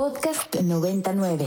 [0.00, 1.46] Podcast 99.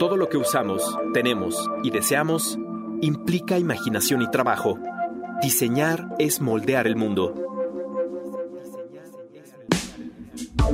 [0.00, 0.82] Todo lo que usamos,
[1.14, 2.58] tenemos y deseamos
[3.00, 4.80] implica imaginación y trabajo.
[5.40, 7.36] Diseñar es moldear el mundo.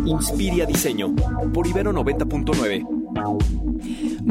[0.07, 1.15] Inspiria Diseño
[1.53, 2.87] por Ibero 90.9.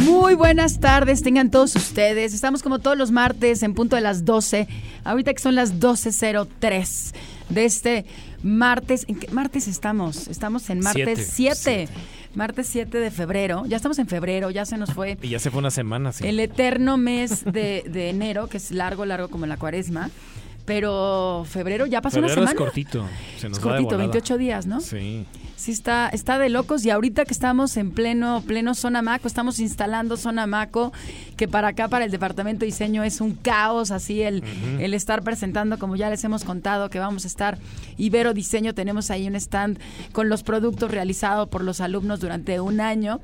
[0.03, 2.33] Muy buenas tardes, tengan todos ustedes.
[2.33, 4.67] Estamos como todos los martes en punto de las 12.
[5.03, 7.13] Ahorita que son las 12.03
[7.49, 8.05] de este
[8.43, 9.05] martes.
[9.07, 10.27] ¿En qué martes estamos?
[10.27, 11.87] Estamos en martes 7.
[12.35, 13.63] Martes 7 de febrero.
[13.67, 15.17] Ya estamos en febrero, ya se nos fue.
[15.21, 16.27] Y ya se fue una semana, sí.
[16.27, 20.09] El eterno mes de, de enero, que es largo, largo como la cuaresma.
[20.65, 22.51] Pero febrero ya pasó Febrero una semana.
[22.51, 23.05] es cortito.
[23.37, 24.11] Se nos Es va de cortito, volada.
[24.11, 24.79] 28 días, ¿no?
[24.79, 25.25] Sí.
[25.55, 29.59] Sí, está, está de locos y ahorita que estamos en pleno, pleno zona maco, estamos
[29.59, 30.91] instalando zona maco,
[31.37, 34.43] que para acá, para el departamento de diseño es un caos, así el,
[34.79, 37.57] el estar presentando, como ya les hemos contado, que vamos a estar,
[37.97, 39.79] Ibero Diseño, tenemos ahí un stand
[40.11, 43.21] con los productos realizados por los alumnos durante un año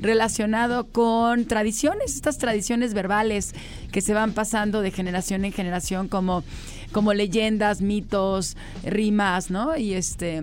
[0.00, 3.54] relacionado con tradiciones, estas tradiciones verbales
[3.92, 6.44] que se van pasando de generación en generación como,
[6.92, 9.76] como leyendas, mitos, rimas, ¿no?
[9.76, 10.42] Y este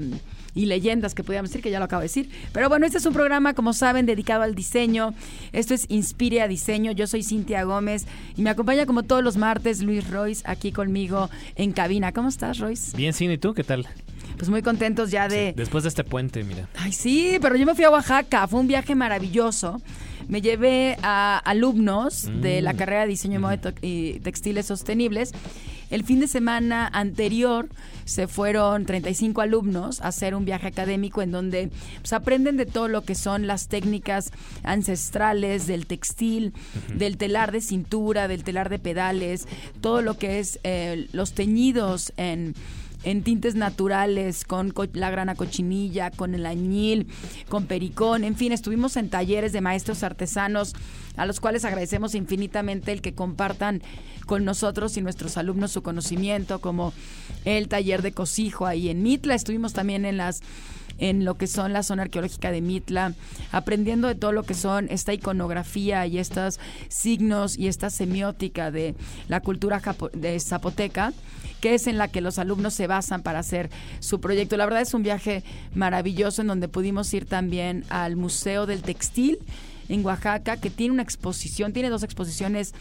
[0.57, 2.29] y leyendas que podríamos decir, que ya lo acabo de decir.
[2.53, 5.13] Pero bueno, este es un programa, como saben, dedicado al diseño.
[5.51, 6.93] Esto es Inspire a Diseño.
[6.93, 8.05] Yo soy Cintia Gómez
[8.37, 12.13] y me acompaña como todos los martes Luis Royce aquí conmigo en cabina.
[12.13, 12.95] ¿Cómo estás, Royce?
[12.95, 13.85] Bien, Cine, ¿y tú qué tal?
[14.37, 15.51] Pues muy contentos ya de...
[15.57, 16.69] Después de este puente, mira.
[16.77, 19.81] Ay, sí, pero yo me fui a Oaxaca, fue un viaje maravilloso.
[20.29, 22.77] Me llevé a alumnos de la Mm.
[22.77, 25.33] carrera de diseño y moda y textiles sostenibles.
[25.95, 27.69] El fin de semana anterior
[28.03, 31.69] se fueron 35 alumnos a hacer un viaje académico en donde
[32.01, 36.51] pues, aprenden de todo lo que son las técnicas ancestrales del textil,
[36.93, 39.47] del telar de cintura, del telar de pedales,
[39.79, 42.55] todo lo que es eh, los teñidos en
[43.05, 47.07] en tintes naturales, con co- la grana cochinilla, con el añil,
[47.47, 50.73] con pericón, en fin, estuvimos en talleres de maestros artesanos
[51.15, 53.81] a los cuales agradecemos infinitamente el que compartan
[54.25, 56.91] con nosotros y nuestros alumnos su conocimiento, como
[57.45, 60.41] el taller de cosijo ahí en Mitla, estuvimos también en las
[60.97, 63.13] en lo que son la zona arqueológica de Mitla,
[63.51, 68.95] aprendiendo de todo lo que son esta iconografía y estos signos y esta semiótica de
[69.27, 69.81] la cultura
[70.13, 71.13] de zapoteca,
[71.61, 73.69] que es en la que los alumnos se basan para hacer
[73.99, 74.57] su proyecto.
[74.57, 79.39] La verdad es un viaje maravilloso en donde pudimos ir también al Museo del Textil
[79.89, 82.73] en Oaxaca, que tiene una exposición, tiene dos exposiciones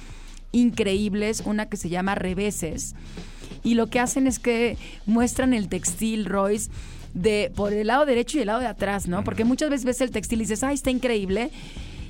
[0.53, 2.95] increíbles, una que se llama Reveses,
[3.63, 4.77] y lo que hacen es que
[5.07, 6.71] muestran el textil, Royce,
[7.15, 9.25] de por el lado derecho y el lado de atrás, ¿no?
[9.25, 11.51] Porque muchas veces ves el textil y dices, ay, está increíble.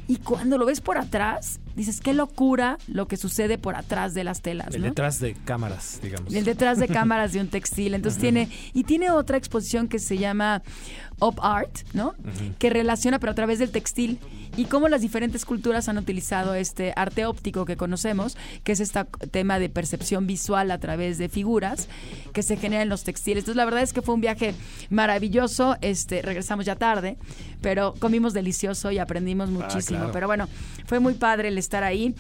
[0.07, 4.23] Y cuando lo ves por atrás, dices, qué locura lo que sucede por atrás de
[4.23, 4.89] las telas, El ¿no?
[4.89, 6.35] detrás de cámaras, digamos.
[6.35, 7.95] El detrás de cámaras de un textil.
[7.95, 10.63] Entonces tiene, y tiene otra exposición que se llama
[11.19, 12.15] Op Art, ¿no?
[12.59, 14.19] Que relaciona, pero a través del textil,
[14.57, 19.05] y cómo las diferentes culturas han utilizado este arte óptico que conocemos, que es este
[19.31, 21.89] tema de percepción visual a través de figuras
[22.33, 23.43] que se generan en los textiles.
[23.43, 24.55] Entonces la verdad es que fue un viaje
[24.91, 25.77] maravilloso.
[25.81, 27.17] Este, regresamos ya tarde,
[27.61, 29.99] pero comimos delicioso y aprendimos muchísimo.
[29.99, 30.13] claro.
[30.13, 30.49] Pero bueno,
[30.87, 32.15] fue muy padre el estar ahí.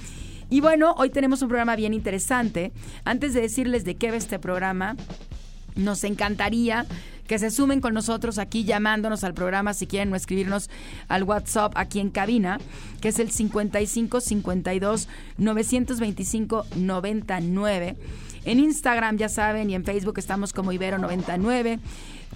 [0.51, 2.73] Y bueno, hoy tenemos un programa bien interesante.
[3.05, 4.97] Antes de decirles de qué va este programa,
[5.75, 6.87] nos encantaría
[7.27, 10.71] que se sumen con nosotros aquí llamándonos al programa si quieren o escribirnos
[11.09, 12.59] al WhatsApp aquí en cabina,
[13.01, 15.09] que es el 55 52
[15.39, 17.97] 925 99.
[18.45, 21.81] En Instagram, ya saben, y en Facebook estamos como Ibero99.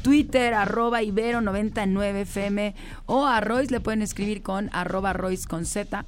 [0.02, 2.74] Twitter, arroba Ibero99FM.
[3.06, 6.04] O a Royce le pueden escribir con arroba Royce con Z.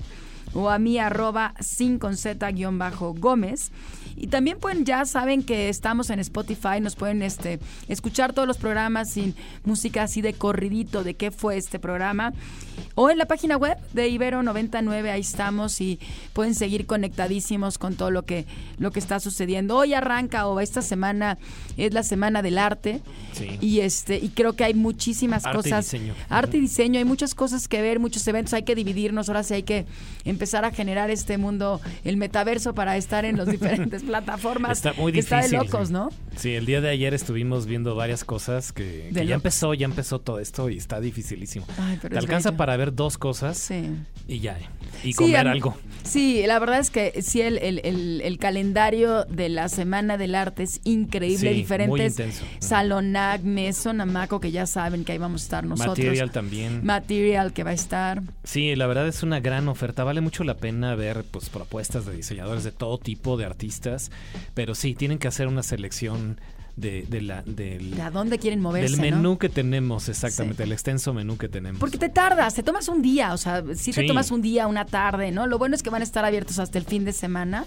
[0.54, 3.70] O a mí, arroba sin con Z guion bajo Gómez.
[4.16, 8.58] Y también pueden, ya saben que estamos en Spotify, nos pueden este, escuchar todos los
[8.58, 9.34] programas sin
[9.64, 12.34] música así de corridito de qué fue este programa.
[12.96, 15.98] O en la página web de Ibero 99, ahí estamos y
[16.34, 18.46] pueden seguir conectadísimos con todo lo que,
[18.78, 19.76] lo que está sucediendo.
[19.76, 21.38] Hoy arranca o esta semana
[21.78, 23.00] es la semana del arte.
[23.32, 23.56] Sí.
[23.62, 25.84] Y este, y creo que hay muchísimas Arte y cosas.
[25.90, 26.14] diseño.
[26.28, 29.54] Arte y diseño, hay muchas cosas que ver, muchos eventos, hay que dividirnos, ahora sí
[29.54, 29.86] hay que
[30.24, 34.78] empezar a generar este mundo, el metaverso para estar en las diferentes plataformas.
[34.78, 35.38] Está muy difícil.
[35.38, 35.92] Está de locos, sí.
[35.94, 36.08] ¿no?
[36.36, 40.20] Sí, el día de ayer estuvimos viendo varias cosas que, que ya empezó, ya empezó
[40.20, 41.66] todo esto y está dificilísimo.
[41.78, 42.58] Ay, pero Te alcanza bello.
[42.58, 43.90] para ver dos cosas Sí.
[44.28, 44.58] y ya.
[45.02, 45.76] Y Sí, comer a- algo.
[46.04, 50.34] Sí, la verdad es que sí, el, el- el- el calendario de la Semana del
[50.34, 51.38] Arte es increíble.
[51.38, 52.44] Sí, muy Diferentes intenso.
[52.58, 55.98] Salonac, Mesonamaco, que ya saben que ahí vamos a estar nosotros.
[55.98, 56.84] Material también.
[56.84, 58.22] Material que va a estar.
[58.44, 60.04] Sí, la verdad es una gran oferta.
[60.04, 64.10] Vale mucho la pena ver pues propuestas de diseñadores de todo tipo, de artistas.
[64.54, 66.40] Pero sí, tienen que hacer una selección
[66.76, 68.96] de, de la, del, ¿De a dónde quieren moverse?
[68.96, 69.16] del ¿no?
[69.16, 71.78] menú que tenemos, exactamente, el extenso menú que tenemos.
[71.78, 74.06] Porque te tardas, te tomas un día, o sea, si te Sí.
[74.06, 75.46] tomas un día, una tarde, ¿no?
[75.46, 77.66] Lo bueno es que van a estar abiertos hasta el fin de semana,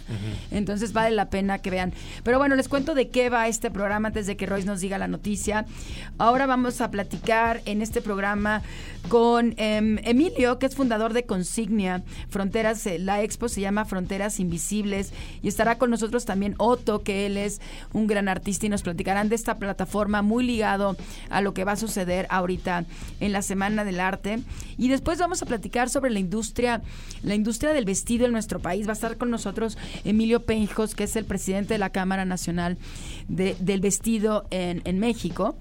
[0.49, 1.93] entonces vale la pena que vean.
[2.23, 4.97] Pero bueno, les cuento de qué va este programa antes de que Royce nos diga
[4.97, 5.65] la noticia.
[6.17, 8.63] Ahora vamos a platicar en este programa
[9.09, 14.39] con em, Emilio, que es fundador de Consignia Fronteras, eh, la expo se llama Fronteras
[14.39, 15.11] Invisibles
[15.41, 17.59] y estará con nosotros también Otto, que él es
[17.91, 20.95] un gran artista y nos platicarán de esta plataforma muy ligado
[21.29, 22.85] a lo que va a suceder ahorita
[23.19, 24.39] en la Semana del Arte.
[24.77, 26.81] Y después vamos a platicar sobre la industria,
[27.23, 28.87] la industria del vestido en nuestro país.
[28.87, 32.77] Va a estar con nosotros Emilio Penjos, que es el presidente de la Cámara Nacional
[33.27, 35.55] de- del Vestido en México.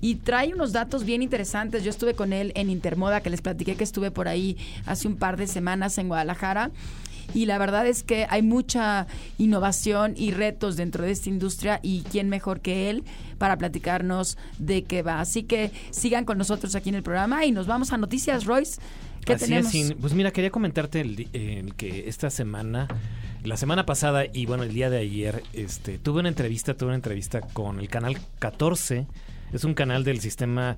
[0.00, 1.84] Y trae unos datos bien interesantes.
[1.84, 4.56] Yo estuve con él en Intermoda, que les platiqué que estuve por ahí
[4.86, 6.70] hace un par de semanas en Guadalajara.
[7.34, 9.06] Y la verdad es que hay mucha
[9.38, 13.04] innovación y retos dentro de esta industria y quién mejor que él
[13.38, 15.20] para platicarnos de qué va.
[15.20, 18.80] Así que sigan con nosotros aquí en el programa y nos vamos a noticias, Royce.
[19.24, 19.72] ¿Qué Así tenemos?
[20.00, 22.86] pues mira, quería comentarte el, el que esta semana,
[23.42, 26.96] la semana pasada y bueno, el día de ayer, este, tuve una entrevista, tuve una
[26.96, 29.06] entrevista con el canal 14,
[29.52, 30.76] es un canal del sistema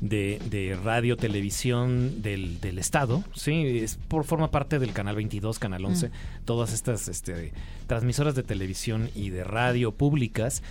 [0.00, 5.58] de, de radio, televisión del, del Estado, sí, es por, forma parte del canal 22,
[5.58, 6.10] canal 11,
[6.44, 7.52] todas estas este,
[7.86, 10.62] transmisoras de televisión y de radio públicas.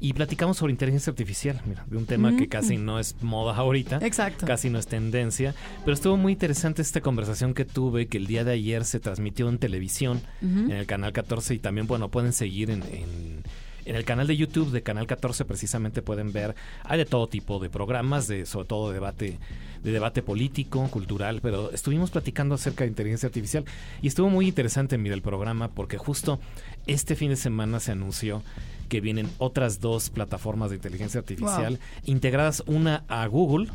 [0.00, 3.98] Y platicamos sobre inteligencia artificial, mira, de un tema que casi no es moda ahorita
[4.02, 4.46] Exacto.
[4.46, 8.44] casi no es tendencia, pero estuvo muy interesante esta conversación que tuve que el día
[8.44, 12.70] de ayer se transmitió en televisión en el canal 14 y también bueno pueden seguir
[12.70, 13.42] en, en-
[13.88, 16.54] en el canal de YouTube de Canal 14 precisamente pueden ver
[16.84, 19.38] hay de todo tipo de programas de sobre todo debate
[19.82, 23.64] de debate político, cultural, pero estuvimos platicando acerca de inteligencia artificial
[24.02, 26.38] y estuvo muy interesante mira el programa porque justo
[26.86, 28.42] este fin de semana se anunció
[28.90, 33.68] que vienen otras dos plataformas de inteligencia artificial integradas una a Google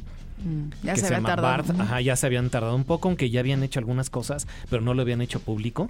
[0.84, 1.36] ya que se llama.
[1.36, 1.70] BART.
[1.80, 4.94] Ajá, ya se habían tardado un poco, aunque ya habían hecho algunas cosas, pero no
[4.94, 5.88] lo habían hecho público.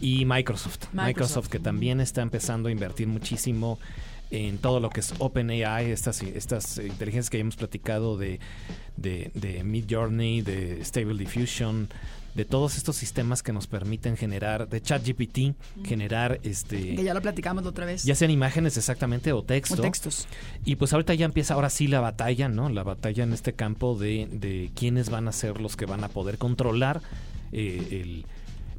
[0.00, 0.88] Y Microsoft.
[0.92, 3.78] Microsoft, Microsoft, que también está empezando a invertir muchísimo
[4.30, 8.40] en todo lo que es OpenAI, estas, estas eh, inteligencias que ya hemos platicado de,
[8.96, 11.88] de, de Midjourney, de Stable Diffusion,
[12.36, 17.22] de todos estos sistemas que nos permiten generar, de ChatGPT, generar este Que ya lo
[17.22, 18.04] platicamos la otra vez.
[18.04, 19.74] ya sean imágenes exactamente o texto.
[19.74, 20.28] O textos.
[20.64, 22.68] Y pues ahorita ya empieza ahora sí la batalla, ¿no?
[22.68, 26.08] La batalla en este campo de, de quiénes van a ser los que van a
[26.08, 27.00] poder controlar
[27.52, 28.26] eh, el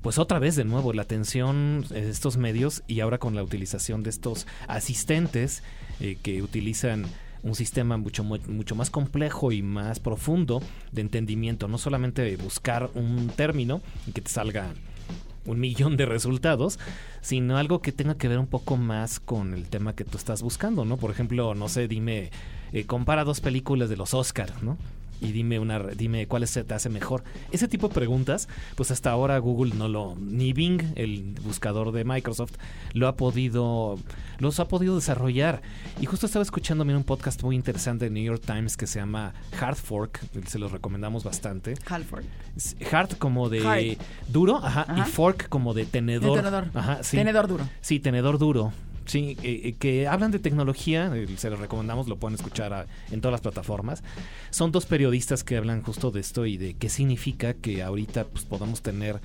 [0.01, 4.03] pues otra vez de nuevo la atención de estos medios y ahora con la utilización
[4.03, 5.63] de estos asistentes
[5.99, 7.05] eh, que utilizan
[7.47, 10.61] un sistema mucho mu- mucho más complejo y más profundo
[10.91, 14.73] de entendimiento, no solamente buscar un término y que te salga
[15.45, 16.77] un millón de resultados,
[17.21, 20.41] sino algo que tenga que ver un poco más con el tema que tú estás
[20.41, 20.97] buscando, ¿no?
[20.97, 22.31] Por ejemplo, no sé, dime,
[22.73, 24.77] eh, compara dos películas de los Oscar, ¿no?
[25.19, 27.23] Y dime una, dime cuál se te hace mejor.
[27.51, 32.03] Ese tipo de preguntas, pues hasta ahora Google no lo, ni Bing, el buscador de
[32.03, 32.53] Microsoft,
[32.93, 33.97] lo ha podido,
[34.39, 35.61] los ha podido desarrollar.
[35.99, 38.99] Y justo estaba escuchando mira, un podcast muy interesante de New York Times que se
[38.99, 41.73] llama Hard Fork, se los recomendamos bastante.
[41.87, 42.25] Halford.
[42.91, 43.97] Hard como de Hard.
[44.31, 45.07] duro, ajá, Ajá.
[45.07, 46.35] y fork como de tenedor.
[46.37, 46.67] De tenedor.
[46.73, 47.17] Ajá, sí.
[47.17, 47.67] Tenedor duro.
[47.81, 48.71] Sí, tenedor duro.
[49.07, 52.85] Sí, eh, eh, que hablan de tecnología, eh, se los recomendamos, lo pueden escuchar a-
[53.09, 54.03] en todas las plataformas.
[54.51, 58.45] Son dos periodistas que hablan justo de esto y de qué significa que ahorita pues,
[58.45, 59.19] podamos tener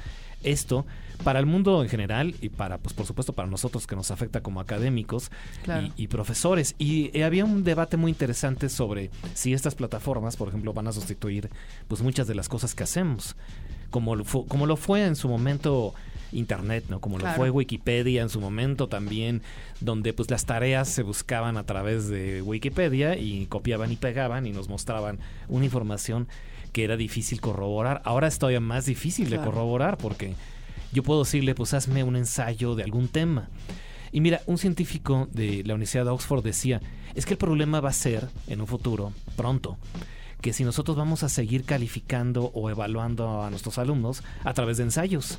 [0.44, 0.84] esto
[1.22, 4.40] para el mundo en general y para, pues por supuesto, para nosotros que nos afecta
[4.40, 5.30] como académicos
[5.62, 5.88] Claro.
[5.96, 6.74] y, y profesores.
[6.78, 10.92] Y eh, había un debate muy interesante sobre si estas plataformas, por ejemplo, van a
[10.92, 11.48] sustituir
[11.86, 13.36] pues muchas de las cosas que hacemos,
[13.90, 15.94] como lo, como lo fue en su momento
[16.32, 17.00] Internet, ¿no?
[17.00, 17.32] Como Claro.
[17.32, 19.42] lo fue Wikipedia en su momento también,
[19.80, 24.52] donde pues las tareas se buscaban a través de Wikipedia y copiaban y pegaban y
[24.52, 26.28] nos mostraban una información
[26.72, 28.00] que era difícil corroborar.
[28.04, 30.34] Ahora es todavía más difícil de corroborar porque
[30.92, 33.48] yo puedo decirle, pues hazme un ensayo de algún tema.
[34.10, 36.80] Y mira, un científico de la Universidad de Oxford decía,
[37.14, 39.78] es que el problema va a ser, en un futuro, pronto,
[40.42, 44.82] que si nosotros vamos a seguir calificando o evaluando a nuestros alumnos a través de
[44.82, 45.38] ensayos.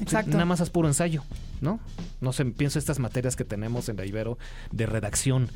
[0.00, 0.32] Exacto.
[0.32, 1.22] Nada más es puro ensayo,
[1.60, 1.80] ¿no?
[2.20, 4.38] No sé, pienso estas materias que tenemos en la Ibero
[4.72, 5.48] de redacción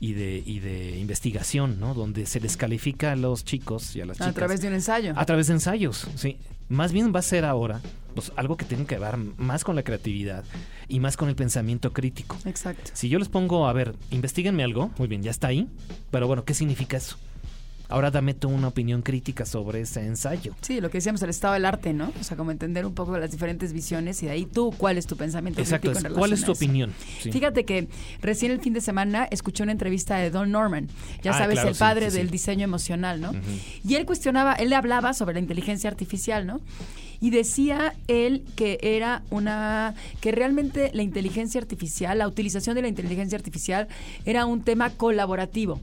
[0.00, 1.94] y de, y de investigación, ¿no?
[1.94, 4.74] Donde se les califica a los chicos y a las A chicas través de un
[4.74, 5.12] ensayo.
[5.16, 6.38] a través de ensayos, sí.
[6.68, 7.80] Más bien va a ser ahora
[8.14, 10.44] pues, algo que tiene que ver más con la creatividad
[10.88, 12.38] y más con el pensamiento crítico.
[12.46, 12.90] Exacto.
[12.94, 15.68] Si yo les pongo, a ver, investiguenme algo, muy bien, ya está ahí,
[16.10, 17.16] pero bueno, ¿qué significa eso?
[17.94, 20.52] Ahora dame tú una opinión crítica sobre ese ensayo.
[20.62, 22.12] Sí, lo que decíamos, el estado del arte, ¿no?
[22.20, 25.06] O sea, como entender un poco las diferentes visiones y de ahí tú, ¿cuál es
[25.06, 26.92] tu pensamiento Exacto, crítico en ¿cuál es tu opinión?
[27.20, 27.30] Sí.
[27.30, 27.86] Fíjate que
[28.20, 30.88] recién el fin de semana escuché una entrevista de Don Norman,
[31.22, 33.30] ya Ah, sabes, claro, el padre sí, del diseño emocional, ¿no?
[33.88, 36.60] Y él cuestionaba, él le hablaba sobre la inteligencia artificial, ¿no?
[37.20, 42.88] Y decía él que era una, que realmente la inteligencia artificial, la utilización de la
[42.88, 43.86] inteligencia artificial
[44.24, 45.80] era un tema colaborativo.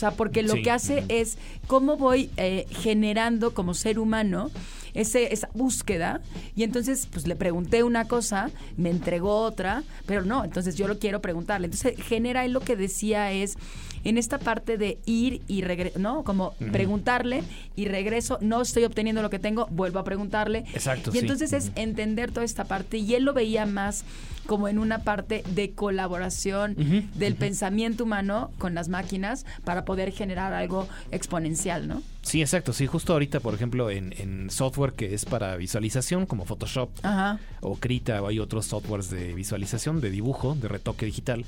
[0.00, 4.50] O sea, porque lo Sí, que hace es cómo voy eh, generando como ser humano
[4.94, 6.22] ese, esa búsqueda.
[6.56, 10.98] Y entonces, pues le pregunté una cosa, me entregó otra, pero no, entonces yo lo
[10.98, 11.66] quiero preguntarle.
[11.66, 13.56] Entonces, genera él lo que decía es
[14.04, 16.24] en esta parte de ir y regresar, ¿no?
[16.24, 17.42] Como preguntarle
[17.76, 20.64] y regreso, no estoy obteniendo lo que tengo, vuelvo a preguntarle.
[20.72, 21.18] Exacto, Y sí.
[21.20, 24.04] entonces es entender toda esta parte y él lo veía más
[24.46, 26.74] como en una parte de colaboración
[27.14, 32.02] del pensamiento humano con las máquinas para poder generar algo exponencial, ¿no?
[32.22, 32.72] Sí, exacto.
[32.72, 37.38] Sí, justo ahorita, por ejemplo, en, en software que es para visualización, como Photoshop Ajá.
[37.60, 41.44] o Krita, o hay otros softwares de visualización, de dibujo, de retoque digital,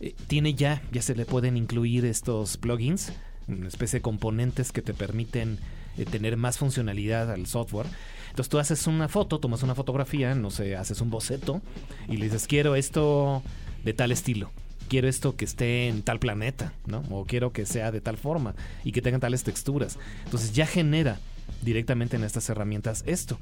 [0.00, 3.12] eh, tiene ya, ya se le pueden incluir estos plugins,
[3.48, 5.58] una especie de componentes que te permiten
[5.96, 7.86] eh, tener más funcionalidad al software.
[8.30, 11.62] Entonces tú haces una foto, tomas una fotografía, no sé, haces un boceto
[12.08, 13.42] y le dices, quiero esto
[13.84, 14.50] de tal estilo.
[14.88, 17.02] Quiero esto que esté en tal planeta, ¿no?
[17.10, 19.98] O quiero que sea de tal forma y que tengan tales texturas.
[20.24, 21.18] Entonces ya genera
[21.62, 23.38] directamente en estas herramientas esto.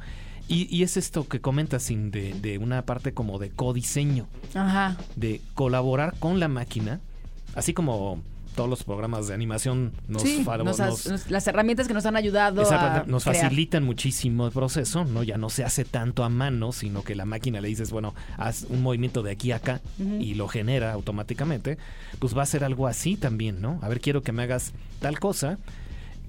[0.49, 4.97] Y, y es esto que comentas, sin de, de una parte como de codiseño, Ajá.
[5.17, 7.01] de colaborar con la máquina,
[7.55, 8.21] así como
[8.55, 11.95] todos los programas de animación nos, sí, fa- nos nos- has- nos- las herramientas que
[11.95, 13.43] nos han ayudado a nos crear.
[13.47, 15.23] facilitan muchísimo el proceso, ¿no?
[15.25, 18.65] Ya no se hace tanto a mano, sino que la máquina le dices, bueno, haz
[18.69, 21.79] un movimiento de aquí a acá y lo genera automáticamente.
[22.21, 23.81] Pues va a ser algo así también, ¿no?
[23.83, 25.59] A ver, quiero que me hagas tal cosa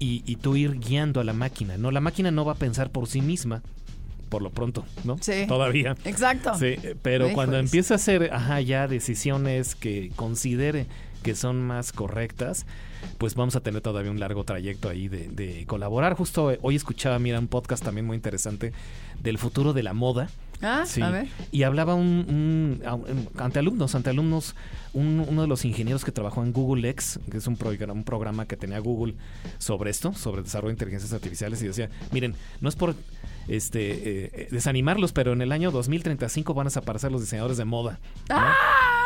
[0.00, 1.90] y, y tú ir guiando a la máquina, ¿no?
[1.92, 3.62] La máquina no va a pensar por sí misma,
[4.28, 5.16] por lo pronto, ¿no?
[5.20, 5.46] Sí.
[5.46, 5.96] Todavía.
[6.04, 6.54] Exacto.
[6.54, 10.86] Sí, pero cuando empieza a hacer ajá, ya decisiones que considere
[11.22, 12.66] que son más correctas,
[13.18, 16.14] pues vamos a tener todavía un largo trayecto ahí de, de colaborar.
[16.14, 18.72] Justo eh, hoy escuchaba, mira, un podcast también muy interesante
[19.22, 20.28] del futuro de la moda.
[20.62, 21.02] Ah, Sí.
[21.02, 21.28] a ver.
[21.52, 24.54] Y hablaba un, un- ante alumnos, ante alumnos,
[24.94, 28.04] un- uno de los ingenieros que trabajó en Google X, que es un, programa- un
[28.04, 29.14] programa que tenía Google
[29.58, 32.94] sobre esto, sobre el desarrollo de inteligencias artificiales, y decía, miren, no es por
[33.48, 37.64] este eh, eh, desanimarlos, pero en el año 2035 van a desaparecer los diseñadores de
[37.64, 38.00] moda.
[38.28, 38.36] ¿no?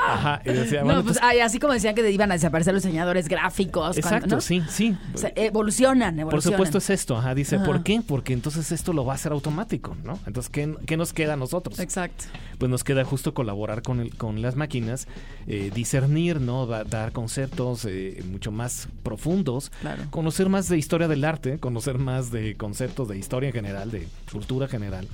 [0.09, 0.83] Ajá, y decía.
[0.83, 3.97] No, pues ay, así como decían que iban a desaparecer los diseñadores gráficos.
[3.97, 4.41] cuando- exacto, ¿no?
[4.41, 4.97] sí, sí.
[5.15, 6.31] O sea, evolucionan, evolucionan.
[6.31, 7.65] Por supuesto es esto, ajá, dice, Ajá.
[7.65, 8.01] ¿por qué?
[8.07, 10.19] Porque entonces esto lo va a hacer automático, ¿no?
[10.27, 11.79] Entonces, ¿qué, qué nos queda a nosotros?
[11.79, 12.25] Exacto.
[12.59, 15.07] pues nos queda justo colaborar con, el, con las máquinas,
[15.47, 16.67] eh, discernir, ¿no?
[16.67, 20.03] Da- dar conceptos eh, mucho más profundos, Claro.
[20.11, 24.07] conocer más de historia del arte, conocer más de conceptos de historia en general, de
[24.31, 25.09] cultura general,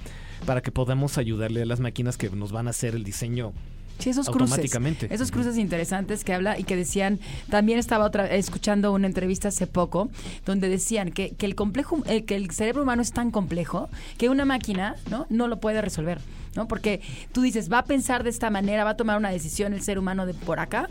[0.44, 3.52] para que podamos ayudarle a las máquinas que nos van a hacer el diseño.
[3.98, 4.52] Sí, esos cruces.
[4.52, 5.06] Automáticamente.
[5.14, 5.40] Esos Ujú.
[5.40, 7.18] cruces interesantes que habla y que decían,
[7.50, 10.10] también estaba otra escuchando una entrevista hace poco,
[10.44, 13.88] donde decían que, que el complejo, eh, que el cerebro humano es tan complejo
[14.18, 15.26] que una máquina, ¿no?
[15.30, 16.20] No lo puede resolver.
[16.54, 16.66] ¿no?
[16.68, 19.82] Porque tú dices, va a pensar de esta manera, va a tomar una decisión el
[19.82, 20.88] ser humano de por acá,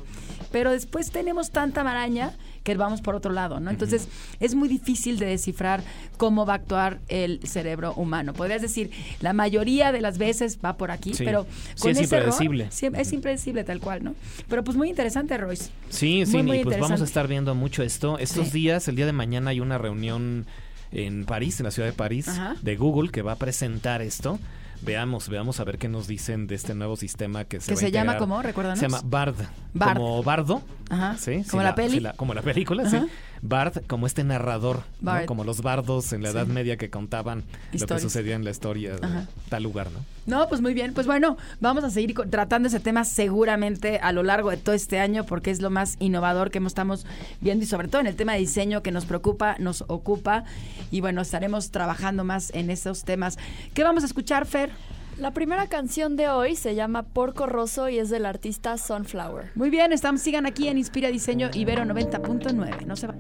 [0.52, 2.34] pero después tenemos tanta maraña
[2.66, 3.70] que vamos por otro lado, ¿no?
[3.70, 4.10] Entonces,
[4.42, 5.84] es muy difícil de descifrar
[6.18, 8.34] cómo va a actuar el cerebro humano.
[8.34, 8.90] Podrías decir,
[9.22, 11.24] la mayoría de las veces va por aquí, Sí.
[11.24, 11.46] pero
[11.76, 12.68] Sí, con es ese error, impredecible.
[12.72, 14.16] sí, es impredecible tal cual, ¿no?
[14.50, 15.70] Pero pues muy interesante, Royce.
[15.90, 18.18] Sí, Muy, sí, muy y pues vamos a estar viendo mucho esto.
[18.18, 18.54] Estos Sí.
[18.60, 20.46] días, el día de mañana hay una reunión
[20.92, 22.56] en París, en la ciudad de París, Ajá.
[22.64, 24.40] de Google, que va a presentar esto.
[24.86, 27.78] Veamos, veamos a ver qué nos dicen de este nuevo sistema que se Que va
[27.78, 28.20] a se llama integrar.
[28.20, 28.80] como, recuérdanos.
[28.80, 29.36] Se llama Bard.
[29.74, 29.98] Bard.
[29.98, 30.62] Como Bardo.
[30.90, 31.18] Ajá.
[31.18, 32.08] Sí, Como sí, la peli.
[32.16, 33.02] como la película, Ajá.
[33.02, 33.08] sí.
[33.48, 35.26] Bard, como este narrador, ¿no?
[35.26, 36.52] Como los bardos en la Edad Sí.
[36.52, 39.28] Media que contaban lo que sucedía en la historia de Ajá.
[39.50, 40.00] tal lugar, ¿no?
[40.26, 40.94] No, pues muy bien.
[40.94, 45.00] Pues bueno, vamos a seguir tratando ese tema seguramente a lo largo de todo este
[45.00, 47.06] año porque es lo más innovador que estamos
[47.42, 50.44] viendo y sobre todo en el tema de diseño que nos preocupa, nos ocupa
[50.92, 53.38] y bueno, estaremos trabajando más en esos temas.
[53.74, 54.72] ¿Qué vamos a escuchar, Fer?
[55.18, 59.52] La primera canción de hoy se llama Porco Rosso y es del artista Sunflower.
[59.56, 62.86] Muy bien, estamos, sigan aquí en Inspira Diseño Ibero 90.9.
[62.86, 63.20] No se van.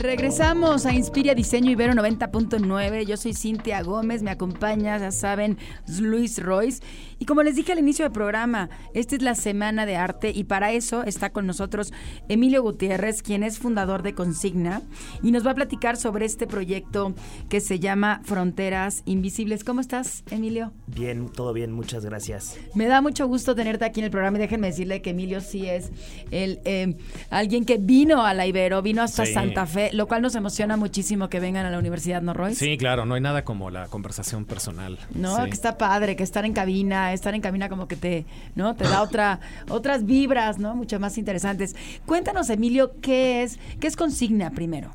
[0.00, 3.06] Regresamos a Inspira Diseño Ibero 90.9.
[3.06, 5.58] Yo soy Cintia Gómez, me acompaña, ya saben,
[6.00, 6.82] Luis Royce.
[7.22, 10.42] Y como les dije al inicio del programa, esta es la Semana de Arte y
[10.42, 11.92] para eso está con nosotros
[12.28, 14.82] Emilio Gutiérrez, quien es fundador de Consigna
[15.22, 17.14] y nos va a platicar sobre este proyecto
[17.48, 19.62] que se llama Fronteras Invisibles.
[19.62, 20.72] ¿Cómo estás, Emilio?
[20.88, 22.58] Bien, todo bien, muchas gracias.
[22.74, 25.68] Me da mucho gusto tenerte aquí en el programa y déjenme decirle que Emilio sí
[25.68, 25.92] es
[26.32, 26.96] el eh,
[27.30, 29.32] alguien que vino a la Ibero, vino hasta Sí.
[29.34, 32.56] Santa Fe, lo cual nos emociona muchísimo que vengan a la universidad, ¿no, Royce?
[32.56, 34.98] Sí, claro, no hay nada como la conversación personal.
[35.14, 35.42] No, Sí.
[35.44, 38.74] que está padre, que estar en cabina, estar en cabina como que te, ¿no?
[38.74, 40.74] Te da otra, otras vibras, ¿no?
[40.74, 41.76] Mucho más interesantes.
[42.06, 44.90] Cuéntanos, Emilio, ¿qué es, qué es consigna primero?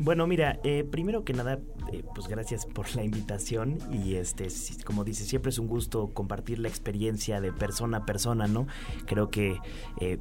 [0.00, 1.58] Bueno, mira, eh, primero que nada,
[1.92, 4.46] eh, pues gracias por la invitación y este,
[4.84, 8.68] como dice, siempre es un gusto compartir la experiencia de persona a persona, ¿no?
[9.06, 9.58] Creo que
[10.00, 10.18] eh,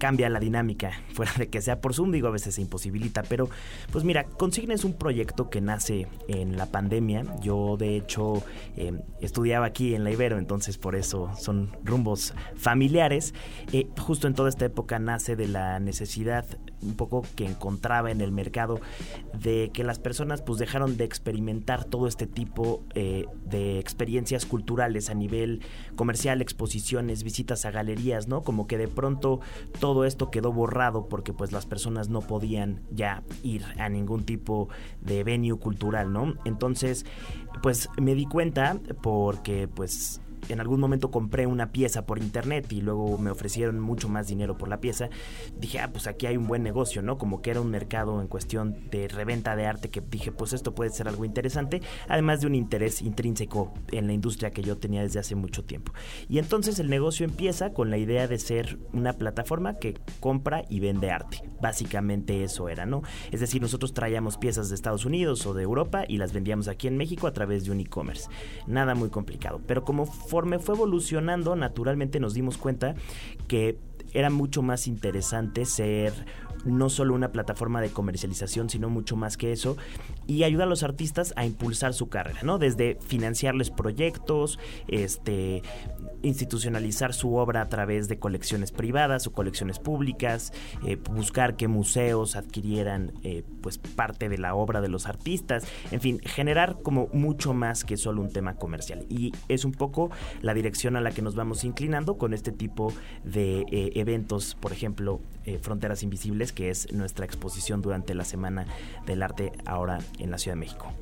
[0.00, 3.48] cambia la dinámica, fuera de que sea por Zoom, digo, a veces se imposibilita, pero
[3.92, 7.24] pues mira, Consigna es un proyecto que nace en la pandemia.
[7.40, 8.42] Yo, de hecho,
[8.76, 13.34] eh, estudiaba aquí en la Ibero, entonces por eso son rumbos familiares.
[13.72, 16.46] Eh, justo en toda esta época nace de la necesidad
[16.82, 18.80] un poco que encontraba en el mercado
[19.38, 25.10] de que las personas pues dejaron de experimentar todo este tipo eh, de experiencias culturales
[25.10, 25.60] a nivel
[25.96, 28.42] comercial, exposiciones, visitas a galerías, ¿no?
[28.42, 29.40] Como que de pronto
[29.78, 34.68] todo esto quedó borrado porque pues las personas no podían ya ir a ningún tipo
[35.00, 36.34] de venue cultural, ¿no?
[36.44, 37.04] Entonces,
[37.62, 40.20] pues me di cuenta porque pues
[40.52, 44.56] en algún momento compré una pieza por internet y luego me ofrecieron mucho más dinero
[44.56, 45.08] por la pieza,
[45.58, 47.18] dije, ah, pues aquí hay un buen negocio, ¿no?
[47.18, 50.74] Como que era un mercado en cuestión de reventa de arte que dije, pues esto
[50.74, 55.02] puede ser algo interesante, además de un interés intrínseco en la industria que yo tenía
[55.02, 55.92] desde hace mucho tiempo.
[56.28, 60.80] Y entonces el negocio empieza con la idea de ser una plataforma que compra y
[60.80, 61.42] vende arte.
[61.60, 63.02] Básicamente eso era, ¿no?
[63.30, 66.88] Es decir, nosotros traíamos piezas de Estados Unidos o de Europa y las vendíamos aquí
[66.88, 68.28] en México a través de un e-commerce.
[68.66, 69.60] Nada muy complicado.
[69.66, 69.84] Pero
[70.40, 72.94] conforme fue evolucionando, naturalmente nos dimos cuenta
[73.46, 73.76] que
[74.14, 76.14] era mucho más interesante ser
[76.64, 79.76] no solo una plataforma de comercialización, sino mucho más que eso,
[80.26, 82.58] y ayuda a los artistas a impulsar su carrera, ¿no?
[82.58, 85.62] Desde financiarles proyectos, este
[86.22, 90.52] institucionalizar su obra a través de colecciones privadas o colecciones públicas,
[90.86, 96.00] eh, buscar que museos adquirieran eh, pues parte de la obra de los artistas, en
[96.00, 99.06] fin, generar como mucho más que solo un tema comercial.
[99.08, 100.10] Y es un poco
[100.42, 102.92] la dirección a la que nos vamos inclinando con este tipo
[103.24, 108.66] de eh, eventos, por ejemplo, eh, Fronteras Invisibles, que es nuestra exposición durante la Semana
[109.06, 110.92] del Arte ahora en la Ciudad de México.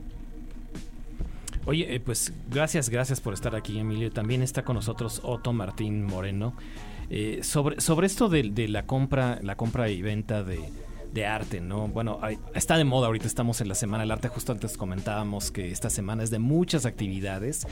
[1.68, 4.10] Oye, eh, pues gracias, gracias por estar aquí, Emilio.
[4.10, 6.54] También está con nosotros Otto Martín Moreno.
[7.10, 11.88] Eh, sobre, sobre esto de, la compra, la compra y venta de, arte, ¿no?
[11.88, 12.20] Bueno,
[12.54, 15.90] está de moda ahorita, estamos en la Semana del Arte, justo antes comentábamos que esta
[15.90, 17.66] semana es de muchas actividades.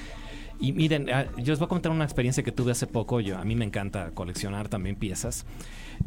[0.61, 3.20] Y miren, ah, yo les voy a contar una experiencia que tuve hace poco.
[3.20, 5.46] Yo, a mí me encanta coleccionar también piezas.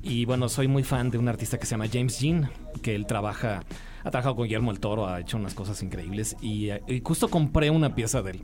[0.01, 2.49] Y bueno, soy muy fan de un artista que se llama James Jean,
[2.81, 3.63] que él trabaja,
[4.03, 6.35] ha trabajado con Guillermo el Toro, ha hecho unas cosas increíbles.
[6.41, 8.41] Y, eh, y justo compré una pieza de él,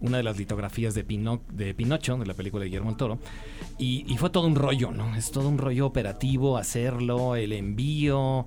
[0.00, 3.18] una de las litografías de, de Pinocho, de la película de Guillermo el Toro.
[3.78, 5.16] Y fue todo un rollo, ¿no?
[5.16, 8.46] Es todo un rollo operativo hacerlo, el envío.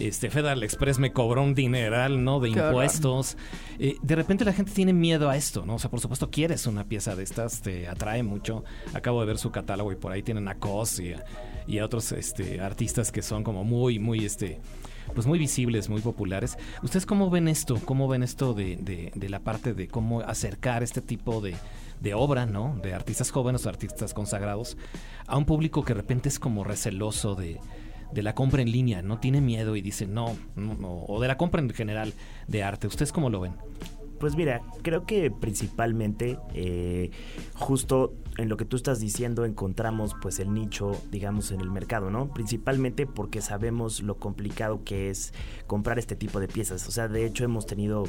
[0.00, 2.40] Este Federal Express me cobró un dineral, ¿no?
[2.40, 3.36] De Qué impuestos.
[3.78, 5.76] Eh, de repente la gente tiene miedo a esto, ¿no?
[5.76, 8.64] O sea, por supuesto quieres una pieza de estas, te atrae mucho.
[8.92, 11.24] Acabo de ver su catálogo y por ahí tienen a Cos y a,
[11.68, 14.60] y a otros este, artistas que son como muy, muy, este,
[15.14, 16.58] pues muy visibles, muy populares.
[16.82, 17.78] ¿Ustedes cómo ven esto?
[17.84, 21.54] ¿Cómo ven esto de, de- de la parte de cómo acercar este tipo de,
[22.00, 22.76] de obra, ¿no?
[22.82, 24.76] De artistas jóvenes o artistas consagrados
[25.28, 27.60] a un público que de repente es como receloso de,
[28.12, 31.28] de la compra en línea, no tiene miedo y dice no, no, no, o de
[31.28, 32.12] la compra en general
[32.46, 32.86] de arte.
[32.86, 33.54] ¿Ustedes cómo lo ven?
[34.24, 37.10] Pues mira, creo que principalmente eh,
[37.52, 42.08] justo en lo que tú estás diciendo encontramos pues el nicho, digamos, en el mercado,
[42.08, 42.32] ¿no?
[42.32, 45.34] Principalmente porque sabemos lo complicado que es
[45.66, 46.88] comprar este tipo de piezas.
[46.88, 48.04] O sea, de hecho hemos tenido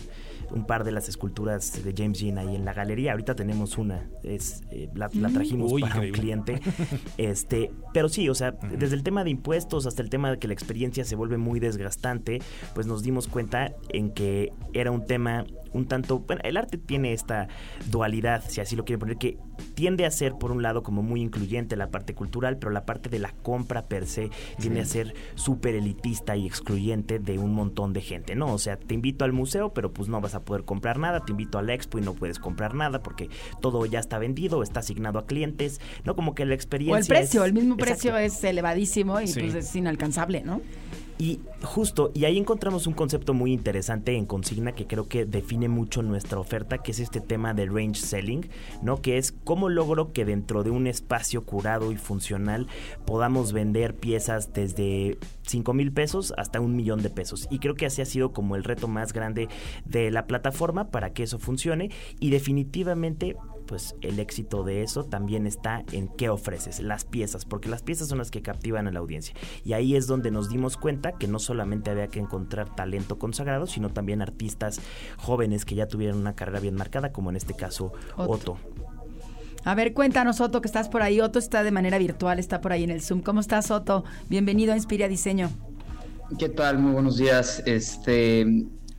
[0.52, 3.12] un par de las esculturas de James Jean ahí en la galería.
[3.12, 6.62] Ahorita tenemos una, es eh, la, la trajimos Uy, para un cliente.
[7.18, 10.48] Este, pero sí, o sea, desde el tema de impuestos hasta el tema de que
[10.48, 12.42] la experiencia se vuelve muy desgastante,
[12.74, 17.14] pues nos dimos cuenta en que era un tema un tanto, bueno, el arte tiene
[17.14, 17.48] esta
[17.90, 19.38] dualidad, si así lo quieren poner, que
[19.74, 23.10] tiende a ser por un lado como muy incluyente la parte cultural, pero la parte
[23.10, 27.94] de la compra per se tiende a ser súper elitista y excluyente de un montón
[27.94, 28.54] de gente, ¿no?
[28.54, 31.32] O sea, te invito al museo, pero pues no vas a poder comprar nada, te
[31.32, 33.30] invito a la expo y no puedes comprar nada porque
[33.62, 36.16] todo ya está vendido, está asignado a clientes, ¿no?
[36.16, 37.94] Como que la experiencia O el precio, es- el mismo Exacto.
[37.94, 39.40] precio es elevadísimo y Sí.
[39.42, 40.62] pues es inalcanzable, ¿no?
[41.18, 45.70] Y justo, y ahí encontramos un concepto muy interesante en consigna que creo que define
[45.70, 48.50] mucho nuestra oferta, que es este tema de range selling,
[48.82, 49.02] ¿no?
[49.02, 52.68] Que es cómo logro que dentro de un espacio curado y funcional
[53.06, 57.48] podamos vender piezas desde 5 mil pesos hasta un millón de pesos.
[57.50, 59.48] Y creo que así ha sido como el reto más grande
[59.86, 61.92] de la plataforma para que eso funcione.
[62.20, 67.70] Y definitivamente pues el éxito de eso también está en qué ofreces, las piezas, porque
[67.70, 69.36] las piezas son las que captivan a la audiencia.
[69.64, 73.68] Y ahí es donde nos dimos cuenta que no solamente había que encontrar talento consagrado,
[73.68, 74.80] sino también artistas
[75.18, 78.58] jóvenes que ya tuvieran una carrera bien marcada, como en este caso Otto.
[79.64, 81.20] A ver, cuéntanos, Otto, que estás por ahí.
[81.20, 83.22] Otto está de manera virtual, está por ahí en el Zoom.
[83.22, 84.04] ¿Cómo estás, Otto?
[84.30, 85.50] Bienvenido a Inspira Diseño.
[86.38, 86.78] ¿Qué tal?
[86.78, 87.64] Muy buenos días.
[87.66, 88.46] Este,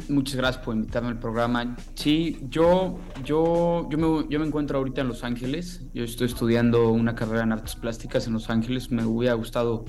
[0.09, 1.77] Muchas gracias por invitarme al programa.
[1.95, 5.83] Sí, yo, yo, yo, me, yo me encuentro ahorita en Los Ángeles.
[5.95, 8.91] Yo estoy estudiando una carrera en artes plásticas en Los Ángeles.
[8.93, 9.85] Me hubiera gustado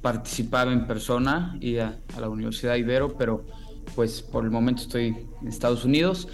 [0.00, 3.46] participar en persona y a, la Universidad Ibero, pero
[3.94, 6.28] pues por el momento estoy en Estados Unidos.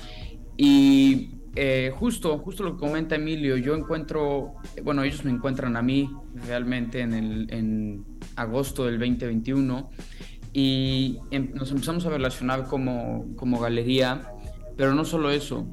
[0.57, 5.83] Y eh, justo, justo lo que comenta Emilio, yo encuentro, bueno, ellos me encuentran a
[5.83, 6.11] mí
[6.47, 9.91] realmente en, el, en agosto del 2021
[10.53, 14.33] y em, nos empezamos a relacionar como, como galería,
[14.77, 15.67] pero no solo eso,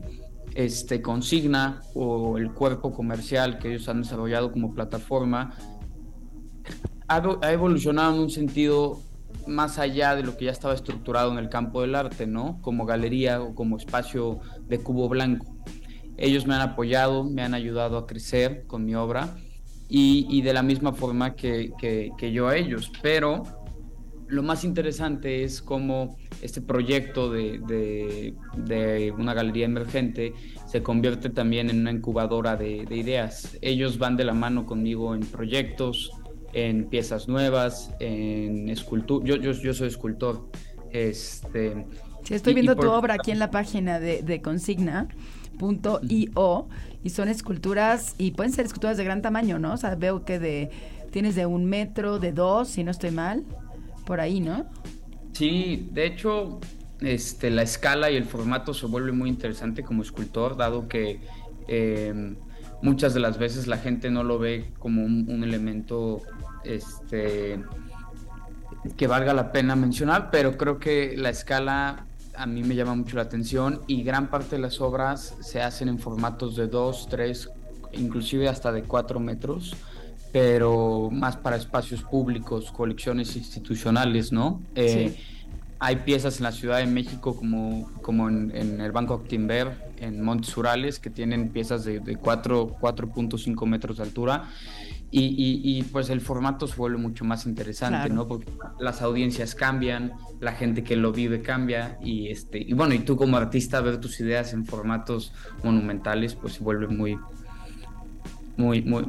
[0.53, 5.53] este, Consigna o el cuerpo comercial que ellos han desarrollado como plataforma
[7.07, 9.01] ha, ha, evolucionado en un sentido
[9.47, 12.59] más allá de lo que ya estaba estructurado en el campo del arte, ¿no?
[12.61, 15.45] Como galería o como espacio de cubo blanco.
[16.17, 19.35] Ellos me han apoyado, me han ayudado a crecer con mi obra
[19.89, 23.43] y, y de la misma forma que, que, que yo a ellos, pero
[24.27, 28.33] lo más interesante es cómo este proyecto de,
[29.17, 30.33] una galería emergente
[30.67, 33.57] se convierte también en una incubadora de, ideas.
[33.61, 36.11] Ellos van de la mano conmigo en proyectos,
[36.53, 39.25] en piezas nuevas, en escultura.
[39.25, 40.49] Yo, yo, soy escultor.
[40.91, 41.85] Este,
[42.23, 45.09] sí, estoy viendo tu obra aquí en la página de, de consigna.io
[47.03, 49.73] y son esculturas y pueden ser esculturas de gran tamaño, ¿no?
[49.73, 50.71] O sea, veo que de
[51.11, 53.45] tienes de un metro, de dos, si no estoy mal
[54.05, 54.65] por ahí, ¿no?
[55.33, 56.59] Sí, de hecho,
[57.01, 61.19] este, la escala y el formato se vuelve muy interesante como escultor, dado que
[61.67, 62.37] em,
[62.81, 66.21] muchas de las veces la gente no lo ve como un, elemento
[66.63, 67.61] este,
[68.95, 72.05] que valga la pena mencionar, pero creo que la escala
[72.37, 75.89] a mí me llama mucho la atención y gran parte de las obras se hacen
[75.89, 77.49] en formatos de 2, 3,
[77.93, 79.75] inclusive hasta de 4 metros
[80.35, 84.61] pero más para espacios públicos, colecciones institucionales, ¿no?
[84.75, 85.15] Eh,
[85.79, 90.57] hay piezas en la Ciudad de México como, como en, el Banco Actinver, en Montes
[90.57, 94.49] Urales, que tienen piezas de, de 4.5 metros de altura.
[95.09, 98.27] Y, pues el formato se vuelve mucho más interesante, ¿no?
[98.27, 102.99] Porque las audiencias cambian, la gente que lo vive cambia y este y bueno, y
[102.99, 105.31] tú como artista ver tus ideas en formatos
[105.63, 107.17] monumentales pues se vuelve muy
[108.57, 109.03] muy, muy,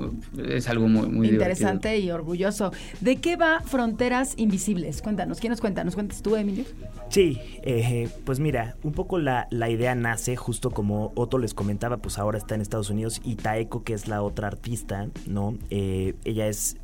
[0.49, 2.73] es algo muy, muy interesante y orgulloso.
[3.01, 5.03] ¿De qué va Fronteras Invisibles?
[5.03, 5.85] Cuéntanos, ¿quién nos cuenta?
[5.85, 6.65] ¿Nos cuentas tú, Emilio?
[7.09, 11.99] Sí, eh, pues mira, un poco la, la, idea nace justo como Otto les comentaba,
[11.99, 15.57] pues ahora está en Estados Unidos y Taeko, que es la otra artista, ¿no?
[15.71, 16.77] Eh, ella es,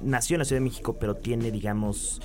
[0.00, 2.22] nació en la Ciudad de México, pero tiene, digamos,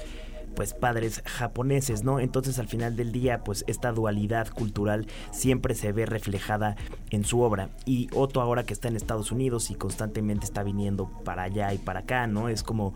[0.56, 2.20] pues padres japoneses, ¿no?
[2.20, 6.76] Entonces al final del día pues esta dualidad cultural siempre se ve reflejada
[7.10, 11.10] en su obra y Otto ahora que está en Estados Unidos y constantemente está viniendo
[11.24, 12.50] para allá y para acá, ¿no?
[12.50, 12.94] Es como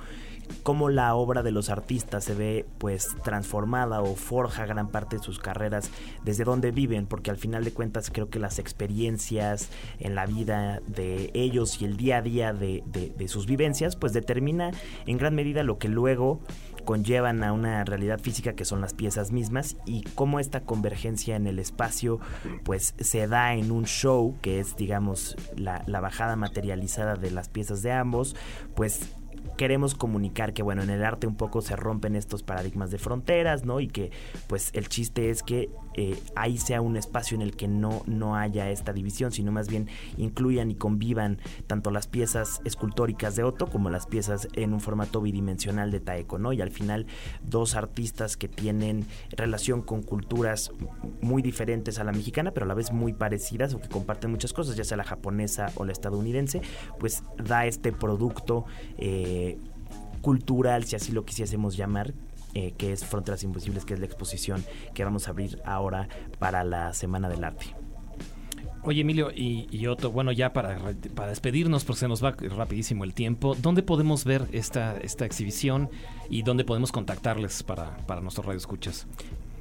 [0.64, 5.24] cómo la obra de los artistas se ve pues transformada o forja gran parte de
[5.24, 5.90] sus carreras
[6.24, 10.82] desde donde viven, porque al final de cuentas creo que las experiencias en la vida
[10.88, 14.72] de ellos y el día a día de, de sus vivencias pues determina
[15.06, 16.42] en gran medida lo que luego
[16.86, 21.48] conllevan a una realidad física que son las piezas mismas y cómo esta convergencia en
[21.48, 22.20] el espacio
[22.64, 27.50] pues se da en un show que es digamos la, la bajada materializada de las
[27.50, 28.36] piezas de ambos
[28.76, 29.16] pues
[29.58, 33.64] queremos comunicar que, bueno, en el arte un poco se rompen estos paradigmas de fronteras,
[33.64, 33.80] ¿no?
[33.80, 34.12] Y que,
[34.48, 38.36] pues, el chiste es que eh, ahí sea un espacio en el que no, no
[38.36, 43.68] haya esta división, sino más bien incluyan y convivan tanto las piezas escultóricas de Otto
[43.68, 46.52] como las piezas en un formato bidimensional de Taeko, ¿no?
[46.52, 47.06] Y al final,
[47.44, 50.72] dos artistas que tienen relación con culturas
[51.22, 54.52] muy diferentes a la mexicana, pero a la vez muy parecidas o que comparten muchas
[54.52, 56.62] cosas, ya sea la japonesa o la estadounidense,
[57.00, 58.66] pues da este producto.
[58.98, 59.58] Eh,
[60.26, 62.16] cultural, si así lo quisiésemos llamar,
[62.56, 66.08] eh, que es Fronteras Imposibles, que es la exposición que vamos a abrir ahora
[66.40, 67.76] para la Semana del Arte.
[68.82, 70.78] Oye, Emilio y, y Otto, bueno, ya para,
[71.16, 75.90] para despedirnos, porque se nos va rapidísimo el tiempo, ¿dónde podemos ver esta, esta exhibición
[76.30, 79.08] y dónde podemos contactarles para, para nuestros radioescuchas?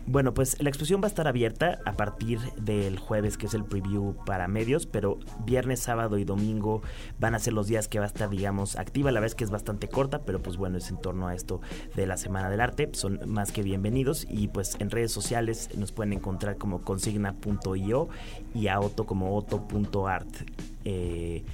[0.07, 3.65] Bueno, pues la exposición va a estar abierta a partir del jueves, que es el
[3.65, 6.83] preview para medios, pero viernes, sábado y domingo
[7.19, 9.11] van a ser los días que va a estar, digamos, activa.
[9.13, 11.63] La vez que es bastante corta, pero pues bueno, es en torno a esto
[11.97, 12.91] de la Semana del Arte.
[12.93, 18.09] Son más que bienvenidos y pues en redes sociales nos pueden encontrar como consigna.io
[18.55, 20.29] y a Otto como otto.art.
[20.85, 21.45] Eh,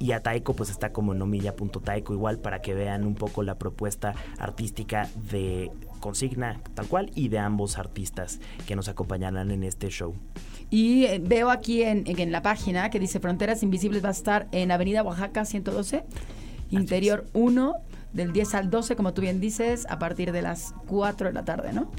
[0.00, 4.14] y a Taiko pues está como nomilla.taiko igual para que vean un poco la propuesta
[4.38, 10.14] artística de Consigna tal cual y de ambos artistas que nos acompañarán en este show.
[10.70, 14.48] Y eh, veo aquí en, en, la página que dice Fronteras Invisibles va a estar
[14.52, 16.04] en Avenida Oaxaca 112,
[16.70, 17.74] Interior 1,
[18.12, 21.44] del 10 al 12, como tú bien dices, a partir de las 4 de la
[21.44, 21.90] tarde, ¿no?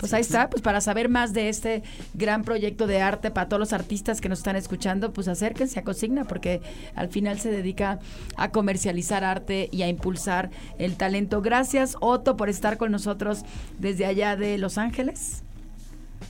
[0.00, 1.82] Pues ahí está, pues para saber más de este
[2.14, 5.84] gran proyecto de arte para todos los artistas que nos están escuchando, pues acérquense a
[5.84, 6.62] Consigna porque
[6.94, 7.98] al final se dedica
[8.36, 11.42] a comercializar arte y a impulsar el talento.
[11.42, 13.42] Gracias Otto por estar con nosotros
[13.78, 15.42] desde allá de Los Ángeles.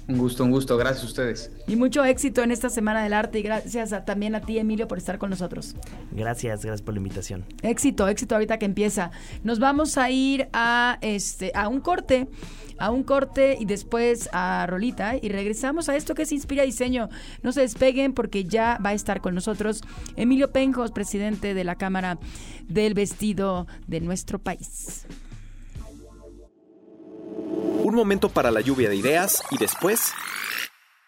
[0.08, 0.76] Un gusto, un gusto.
[0.76, 1.50] Gracias a ustedes.
[1.66, 4.98] Y mucho éxito en esta Semana del Arte y gracias también a ti, Emilio, por
[4.98, 5.76] estar con nosotros.
[6.10, 7.44] Gracias, gracias por la invitación.
[7.62, 9.10] Éxito, éxito ahorita que empieza.
[9.44, 12.28] Nos vamos a ir a, este, a un corte
[12.80, 17.10] a un corte y después a Rolita y regresamos a esto que es Inspira Diseño.
[17.42, 19.82] No se despeguen porque ya va a estar con nosotros
[20.16, 22.18] Emilio Penjos, presidente de la Cámara
[22.68, 25.06] del Vestido de nuestro país.
[27.50, 30.12] Un momento para la lluvia de ideas y después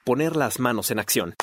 [0.05, 1.35] poner las manos en acción.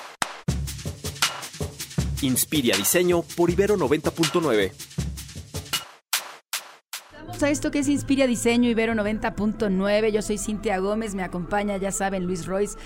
[2.21, 4.71] Inspira Diseño por Ibero 90.9
[7.43, 10.11] a esto que es Inspira Diseño Ibero 90.9.
[10.11, 12.77] Yo soy Cintia Gómez, me acompaña, ya saben, Luis Royce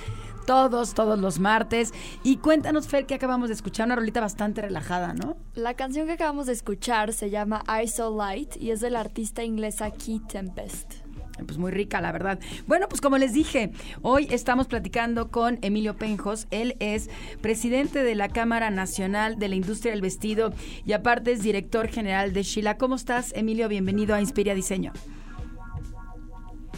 [0.45, 1.93] todos, todos los martes.
[2.23, 5.37] Y cuéntanos, Fer, que acabamos de escuchar una rolita bastante relajada, ¿no?
[5.55, 8.99] La canción que acabamos de escuchar se llama I So Light y es de la
[8.99, 11.02] artista inglesa Key Tempest.
[11.45, 12.39] Pues muy rica, la verdad.
[12.67, 16.47] Bueno, pues como les dije, hoy estamos platicando con Emilio Penjos.
[16.51, 17.09] Él es
[17.41, 20.53] presidente de la Cámara Nacional de la Industria del Vestido
[20.85, 22.77] y aparte es director general de Sheila.
[22.77, 23.67] ¿Cómo estás, Emilio?
[23.67, 24.93] Bienvenido a Inspira Diseño.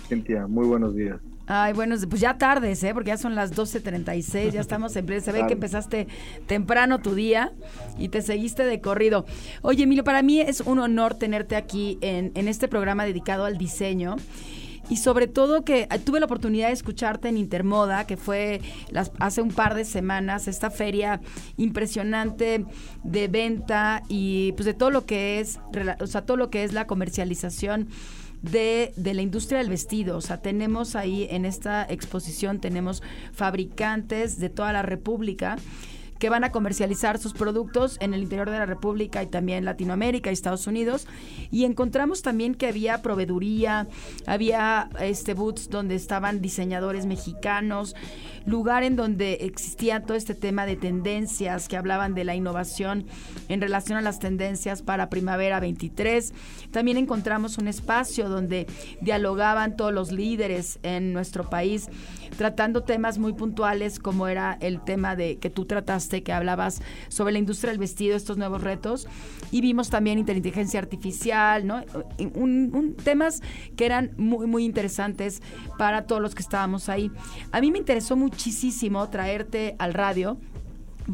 [0.07, 1.19] Cintia, muy buenos días.
[1.47, 2.93] Ay, bueno, pues ya tardes, ¿eh?
[2.93, 5.21] Porque ya son las 12.36, ya estamos en pleno.
[5.21, 6.07] Se ve que empezaste
[6.47, 7.51] temprano tu día
[7.97, 9.25] y te seguiste de corrido.
[9.61, 13.57] Oye, Emilio, para mí es un honor tenerte aquí en, en este programa dedicado al
[13.57, 14.15] diseño
[14.89, 19.11] y sobre todo que eh, tuve la oportunidad de escucharte en Intermoda, que fue las,
[19.19, 21.21] hace un par de semanas, esta feria
[21.57, 22.65] impresionante
[23.03, 25.59] de venta y pues de todo lo que es,
[25.99, 27.89] o sea, todo lo que es la comercialización
[28.51, 30.17] de, de, la industria del vestido.
[30.17, 33.01] O sea, tenemos ahí en esta exposición, tenemos
[33.33, 35.57] fabricantes de toda la República
[36.25, 40.31] que van a comercializar sus productos en el interior de la República y también Latinoamérica
[40.31, 41.05] y Estados Unidos.
[41.51, 43.87] Y encontramos también que había proveeduría,
[44.25, 47.95] había este boots donde estaban diseñadores mexicanos,
[48.47, 53.05] lugar en donde existía todo este tema de tendencias que hablaban de la innovación
[53.47, 56.33] en relación a las tendencias para primavera 23.
[56.71, 58.65] También encontramos un espacio donde
[58.99, 61.87] dialogaban todos los líderes en nuestro país
[62.37, 67.33] tratando temas muy puntuales como era el tema de que tú trataste, que hablabas sobre
[67.33, 69.07] la industria del vestido, estos nuevos retos,
[69.51, 71.83] y vimos también inteligencia artificial, ¿no?
[72.33, 73.41] Un, temas
[73.75, 75.41] que eran muy, muy interesantes
[75.77, 77.11] para todos los que estábamos ahí.
[77.51, 80.37] A mí me interesó muchísimo traerte al radio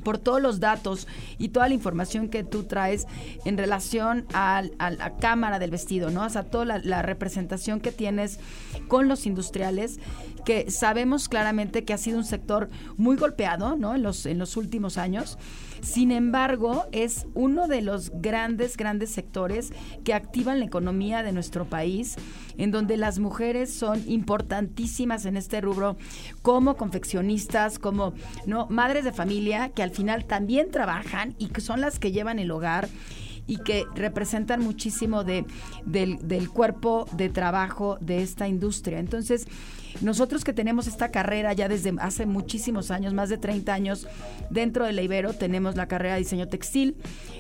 [0.04, 3.08] por todos los datos y toda la información que tú traes
[3.46, 6.26] en relación a, la cámara del vestido, ¿no?
[6.26, 8.40] O sea, toda la, la, representación que tienes
[8.88, 10.00] con los industriales,
[10.46, 13.96] que sabemos claramente que ha sido un sector muy golpeado, ¿no?
[13.96, 15.38] En los, en los últimos años.
[15.82, 21.66] Sin embargo, es uno de los grandes, grandes sectores que activan la economía de nuestro
[21.66, 22.16] país,
[22.58, 25.98] en donde las mujeres son importantísimas en este rubro
[26.44, 28.14] como confeccionistas, como
[28.46, 32.38] no madres de familia que al final también trabajan y que son las que llevan
[32.38, 32.88] el hogar
[33.48, 35.46] y que representan muchísimo de,
[35.86, 39.00] del, del cuerpo de trabajo de esta industria.
[39.00, 39.48] Entonces,
[40.00, 44.08] nosotros que tenemos esta carrera ya desde hace muchísimos años, más de 30 años,
[44.50, 46.96] dentro de la Ibero tenemos la carrera de diseño textil,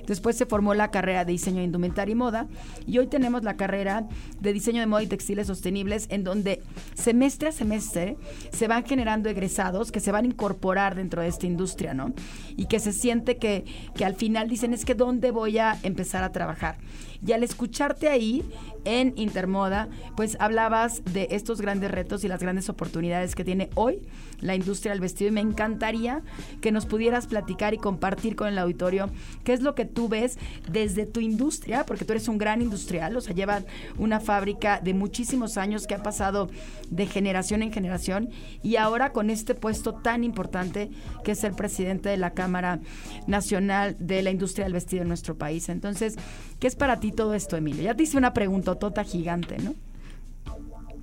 [0.07, 2.47] después se formó la carrera de diseño de indumentaria y moda,
[2.85, 4.07] y hoy tenemos la carrera
[4.39, 6.61] de diseño de moda y textiles sostenibles, en donde
[6.93, 8.17] semestre a semestre
[8.51, 12.13] se van generando egresados que se van a incorporar dentro de esta industria, ¿no?
[12.57, 16.23] Y que se siente que, que al final dicen, es que ¿dónde voy a empezar
[16.23, 16.77] a trabajar?
[17.25, 18.43] Y al escucharte ahí,
[18.83, 24.01] en Intermoda, pues hablabas de estos grandes retos y las grandes oportunidades que tiene hoy
[24.41, 26.21] la industria del vestido y me encantaría
[26.61, 29.09] que nos pudieras platicar y compartir con el auditorio
[29.43, 30.37] qué es lo que tú ves
[30.69, 33.65] desde tu industria, porque tú eres un gran industrial, o sea, llevan
[33.97, 36.49] una fábrica de muchísimos años que ha pasado
[36.89, 38.29] de generación en generación
[38.63, 40.91] y ahora con este puesto tan importante
[41.23, 42.79] que es ser presidente de la Cámara
[43.27, 45.69] Nacional de la Industria del Vestido en nuestro país.
[45.69, 46.15] Entonces,
[46.59, 47.83] ¿qué es para ti todo esto, Emilio?
[47.83, 49.75] Ya te hice una pregunta tota gigante, ¿no?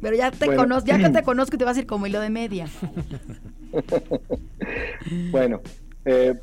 [0.00, 2.30] Pero ya te conozco, ya que te conozco te vas a ir como hilo de
[2.30, 2.66] media.
[5.30, 5.60] bueno,
[6.04, 6.34] eh,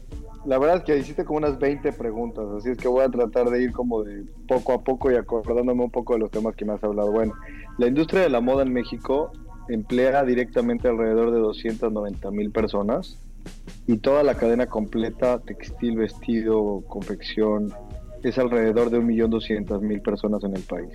[0.46, 3.50] la verdad es que hiciste como unas 20 preguntas, así es que voy a tratar
[3.50, 6.66] de ir como de poco a poco y acordándome un poco de los temas que
[6.66, 7.12] me has hablado.
[7.12, 7.34] Bueno,
[7.78, 9.32] la industria de la moda en México
[9.70, 13.18] emplea directamente alrededor de 290 mil personas
[13.88, 17.74] y toda la cadena completa, textil, vestido, confección,
[18.24, 20.90] es alrededor de 1.200.000 personas en el país.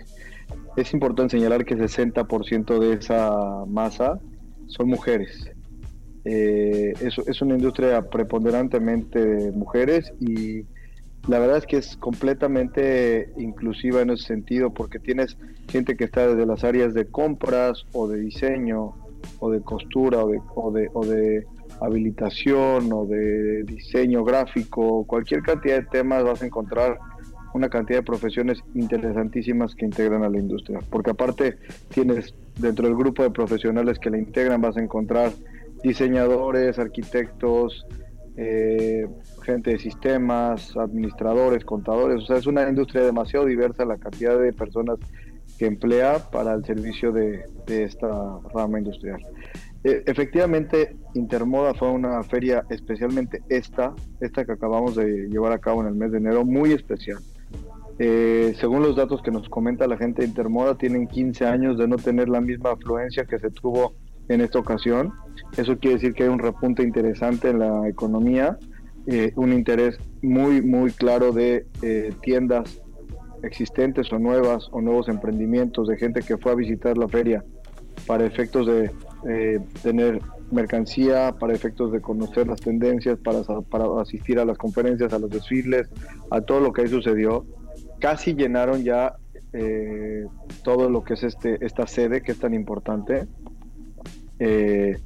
[0.77, 4.19] Es importante señalar que 60% de esa masa
[4.67, 5.51] son mujeres.
[6.25, 10.67] Eh, es, una industria preponderantemente de mujeres y
[11.29, 16.27] la verdad es que es completamente inclusiva en ese sentido porque tienes gente que está
[16.29, 18.93] desde las áreas de compras o de diseño
[19.39, 21.47] o de costura o de, o de, o de
[21.81, 26.99] habilitación o de diseño gráfico, cualquier cantidad de temas vas a encontrar
[27.55, 30.81] una cantidad de profesiones interesantísimas que integran a la industria.
[30.91, 31.57] Porque aparte
[31.89, 35.33] tienes dentro del grupo de profesionales que la integran, vas a encontrar
[35.83, 37.87] diseñadores, arquitectos,
[38.37, 39.07] eh,
[39.43, 42.23] gente de sistemas, administradores, contadores.
[42.23, 44.99] O sea, es una industria demasiado diversa la cantidad de personas
[45.59, 48.09] que emplea para el servicio de, esta
[48.55, 49.21] rama industrial.
[49.85, 55.83] Eh, efectivamente, Intermoda fue una feria, especialmente esta, esta que acabamos de llevar a cabo
[55.83, 57.19] en el mes de enero, muy especial.
[58.03, 61.87] Eh, según los datos que nos comenta la gente de Intermoda, tienen 15 años de
[61.87, 63.93] no tener la misma afluencia que se tuvo
[64.31, 65.13] en esta ocasión.
[65.59, 68.57] Eso quiere decir que hay un repunte interesante en la economía,
[69.07, 72.81] eh, un interés muy, muy claro de eh, tiendas
[73.43, 77.45] existentes o nuevas o nuevos emprendimientos, de gente que fue a visitar la feria
[78.07, 78.91] para efectos de
[79.83, 85.19] tener mercancía, para efectos de conocer las tendencias, para, para asistir a las conferencias, a
[85.19, 85.91] los desfiles,
[86.31, 87.45] a todo lo que ahí sucedió
[88.01, 89.17] casi llenaron ya
[89.53, 90.27] eh,
[90.65, 93.29] todo lo que es este esta sede que es tan importante.
[94.39, 94.99] Eh,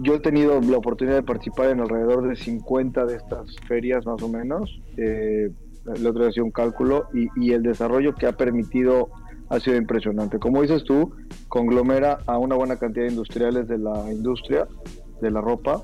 [0.00, 4.22] yo he tenido la oportunidad de participar en alrededor de 50 de estas ferias más
[4.22, 4.80] o menos.
[4.96, 5.50] Eh,
[6.26, 9.08] hacía un cálculo y, y, el desarrollo que ha permitido
[9.48, 10.38] ha sido impresionante.
[10.38, 11.12] Como dices tú,
[11.48, 14.66] conglomera a una buena cantidad de industriales de la industria
[15.20, 15.82] de la ropa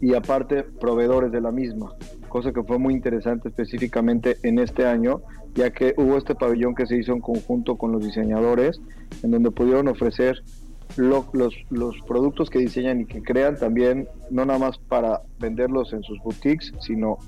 [0.00, 1.92] y aparte proveedores de la misma
[2.32, 5.20] cosa que fue muy interesante específicamente en este año,
[5.54, 8.80] ya que hubo este pabellón que se hizo en conjunto con los diseñadores,
[9.22, 10.42] en donde pudieron ofrecer
[10.96, 11.26] los,
[11.68, 16.18] los productos que diseñan y que crean también, no nada más para venderlos en sus
[16.20, 17.18] boutiques, sino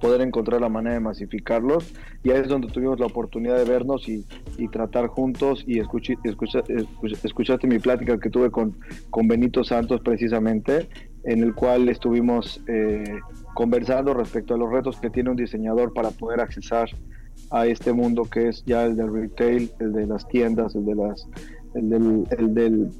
[0.00, 1.94] poder encontrar la manera de masificarlos.
[2.24, 4.26] Y ahí es donde tuvimos la oportunidad de vernos y,
[4.58, 6.16] y tratar juntos y escuché,
[7.22, 8.76] escuchaste mi plática que tuve con,
[9.08, 10.88] con Benito Santos precisamente,
[11.26, 13.18] en el cual estuvimos eh,
[13.54, 16.88] conversando respecto a los retos que tiene un diseñador para poder accesar
[17.50, 20.94] a este mundo que es ya el del retail, el de las tiendas, el de
[20.94, 21.28] las
[21.74, 22.90] el del, el del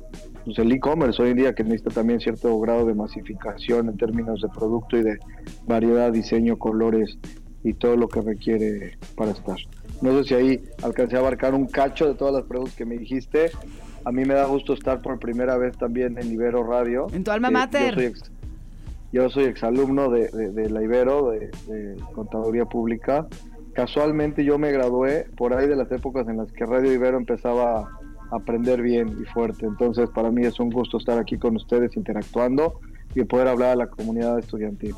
[0.45, 4.41] pues el e-commerce hoy en día que necesita también cierto grado de masificación en términos
[4.43, 5.19] de producto y de
[5.67, 7.19] variedad, diseño, colores
[7.65, 9.57] y todo lo que requiere para estar.
[10.03, 12.99] No sé si ahí alcancé a abarcar un cacho de todas las preguntas que me
[12.99, 13.51] dijiste.
[14.07, 17.09] A mí me da gusto estar por primera vez también en Ibero Radio.
[17.13, 18.13] En tu alma mater.
[19.11, 23.27] Yo soy, exalumno de, de, la Ibero, de, de, Contaduría Pública.
[23.73, 27.81] Casualmente yo me gradué por ahí de las épocas en las que Radio Ibero empezaba
[27.81, 27.89] a
[28.31, 29.67] aprender bien y fuerte.
[29.67, 32.79] Entonces para mí es un gusto estar aquí con ustedes interactuando
[33.13, 34.95] y poder hablar a la comunidad estudiantil.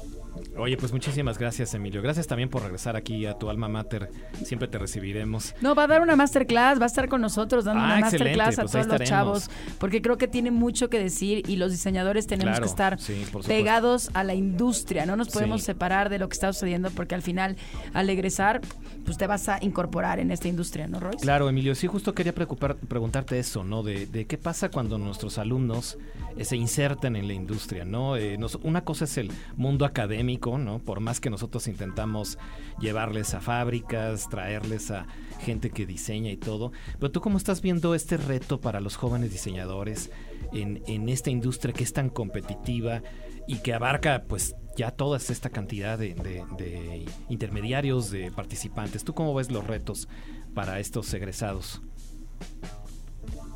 [0.56, 2.02] Oye, pues muchísimas gracias, Emilio.
[2.02, 4.10] Gracias también por regresar aquí a tu alma mater.
[4.44, 5.54] Siempre te recibiremos.
[5.60, 8.58] No, va a dar una masterclass, va a estar con nosotros dando una ah, masterclass
[8.58, 12.26] a pues todos los chavos, porque creo que tiene mucho que decir y los diseñadores
[12.26, 12.98] tenemos que estar
[13.46, 15.06] pegados a la industria.
[15.06, 17.56] No nos podemos separar de lo que está sucediendo, porque al final,
[17.92, 18.60] al egresar,
[19.04, 21.22] pues te vas a incorporar en esta industria, ¿no, Royce?
[21.22, 21.74] Claro, Emilio.
[21.74, 23.82] Sí, justo quería preocupar, preguntarte eso, ¿no?
[23.82, 25.98] De, de qué pasa cuando nuestros alumnos
[26.36, 28.16] eh, se insertan en la industria, ¿no?
[28.16, 30.78] Eh, una cosa es el mundo académico, ¿no?
[30.78, 32.38] Por más que nosotros intentamos
[32.78, 35.06] llevarles a fábricas, traerles a
[35.40, 39.30] gente que diseña y todo, pero tú cómo estás viendo este reto para los jóvenes
[39.30, 40.10] diseñadores
[40.52, 43.02] en, esta industria que es tan competitiva
[43.46, 49.04] y que abarca pues ya toda esta cantidad de, intermediarios, de participantes.
[49.04, 50.08] ¿Tú cómo ves los retos
[50.54, 51.80] para estos egresados?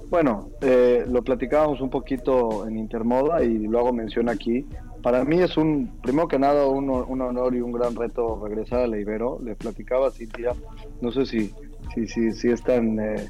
[0.08, 4.66] Bueno, eh, lo platicábamos un poquito en Intermoda y luego menciona aquí.
[5.02, 8.86] Para mí es un, primero que nada, un, honor y un gran reto regresar a
[8.86, 9.40] la Ibero.
[9.42, 10.52] Le platicaba a Cintia,
[11.00, 11.52] no sé si,
[11.94, 13.28] si, si, si es tan eh,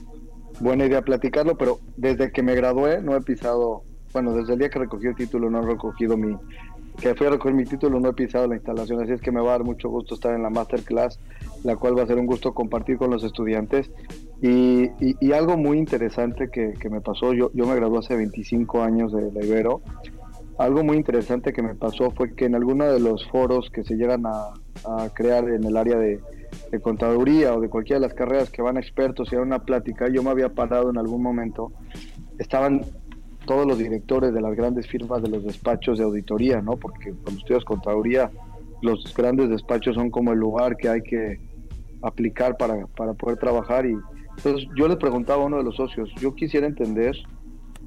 [0.61, 4.71] buena idea platicarlo, pero desde que me gradué no he pisado, bueno, desde el día
[4.71, 6.37] que recogí el título no he recogido mi,
[7.01, 9.41] que fui a recoger mi título, no he pisado la instalación, así es que me
[9.41, 11.19] va a dar mucho gusto estar en la masterclass,
[11.65, 13.91] la cual va a ser un gusto compartir con los estudiantes.
[14.43, 18.83] Y, y, algo muy interesante que, que, me pasó, yo, yo me gradué hace 25
[18.83, 19.83] años de la Ibero,
[20.59, 23.97] algo muy interesante que me pasó fue que en alguno de los foros que se
[23.97, 24.53] llegan a,
[25.15, 26.21] crear en el área de,
[26.71, 30.09] de, contaduría o de cualquiera de las carreras que van expertos y a una plática,
[30.09, 31.73] yo me había parado en algún momento,
[32.39, 32.83] estaban
[33.47, 36.77] todos los directores de las grandes firmas de los despachos de auditoría, ¿no?
[36.77, 38.31] Porque cuando estudias contaduría,
[38.83, 41.41] los grandes despachos son como el lugar que hay que
[42.03, 43.87] aplicar para, para poder trabajar.
[43.87, 43.97] Y
[44.37, 47.17] entonces yo le preguntaba a uno de los socios, yo quisiera entender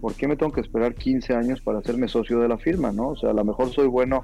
[0.06, 3.08] por qué me tengo que esperar 15 años para hacerme socio de la firma, ¿no?
[3.08, 4.24] O sea, a lo mejor soy bueno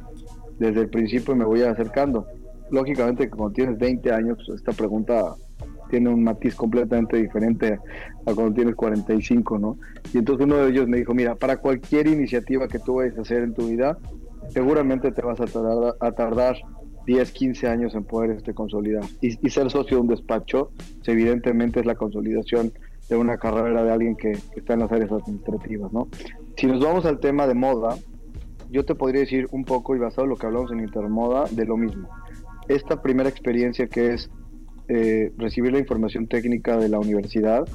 [0.59, 2.27] desde el principio y me voy acercando.
[2.69, 5.33] Lógicamente, cuando tienes 20 años, pues, esta pregunta
[5.89, 7.79] tiene un matiz completamente diferente
[8.27, 9.79] a cuando tienes 45, ¿no?
[10.13, 13.21] Y entonces uno de ellos me dijo, mira, para cualquier iniciativa que tú vayas a
[13.21, 13.97] hacer en tu vida,
[14.49, 16.57] seguramente te vas a tardar, a tardar
[17.07, 19.03] 10, 15 años en poder este, consolidar.
[19.19, 20.69] Y, ser socio de un despacho,
[21.07, 22.71] evidentemente es la consolidación
[23.11, 26.07] de una carrera de alguien que, está en las áreas administrativas, ¿no?
[26.55, 27.97] Si nos vamos al tema de moda,
[28.69, 31.65] yo te podría decir un poco, y basado en lo que hablamos en Intermoda, de
[31.65, 32.07] lo mismo.
[32.69, 34.31] Esta primera experiencia que es
[34.87, 37.67] eh, recibir la información técnica de la universidad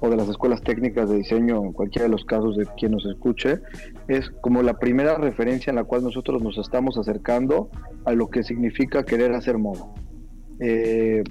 [0.00, 3.04] o de las escuelas técnicas de diseño, en cualquiera de los casos de quien nos
[3.04, 3.58] escuche,
[4.08, 7.68] es como la primera referencia en la cual nosotros nos estamos acercando
[8.06, 9.84] a lo que significa querer hacer moda.
[10.60, 11.22] Eh,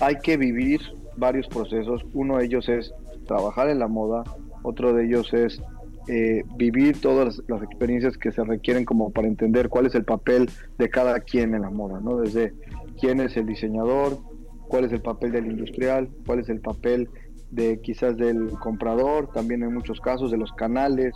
[0.00, 0.80] hay que vivir
[1.16, 2.04] varios procesos.
[2.12, 2.92] Uno de ellos es
[3.26, 4.24] trabajar en la moda,
[4.62, 5.60] otro de ellos es
[6.06, 10.50] eh, vivir todas las, experiencias que se requieren como para entender cuál es el papel
[10.78, 12.18] de cada quien en la moda, ¿no?
[12.18, 12.52] Desde
[13.00, 14.18] quién es el diseñador,
[14.68, 17.08] cuál es el papel del industrial, cuál es el papel
[17.50, 21.14] de quizás del comprador, también en muchos casos de los canales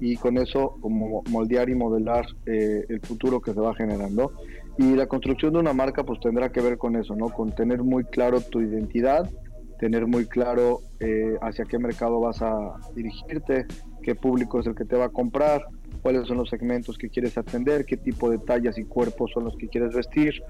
[0.00, 4.32] y con eso como moldear y modelar eh, el futuro que se va generando.
[4.78, 7.30] Y la construcción de una marca pues tendrá que ver con eso, ¿no?
[7.30, 9.30] Con tener muy claro tu identidad,
[9.78, 13.66] tener muy claro eh, hacia qué mercado vas a dirigirte,
[14.02, 15.66] qué público es el que te va a comprar,
[16.06, 19.56] cuáles son los segmentos que quieres atender, qué tipo de tallas y cuerpos son los
[19.56, 20.40] que quieres vestir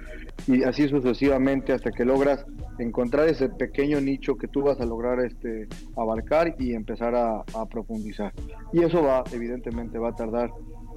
[0.47, 2.45] y así sucesivamente hasta que logras
[2.79, 5.67] encontrar ese pequeño nicho que tú vas a lograr este
[5.97, 8.35] abarcar y empezar a, profundizar.
[8.73, 10.51] Y eso va, evidentemente, va a tardar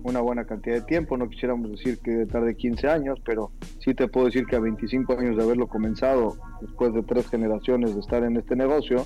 [0.04, 4.08] una buena cantidad de tiempo, no quisiéramos decir que tarde 15 años, pero sí te
[4.08, 8.24] puedo decir que a 25 años de haberlo comenzado, después de tres generaciones de estar
[8.24, 9.06] en este negocio,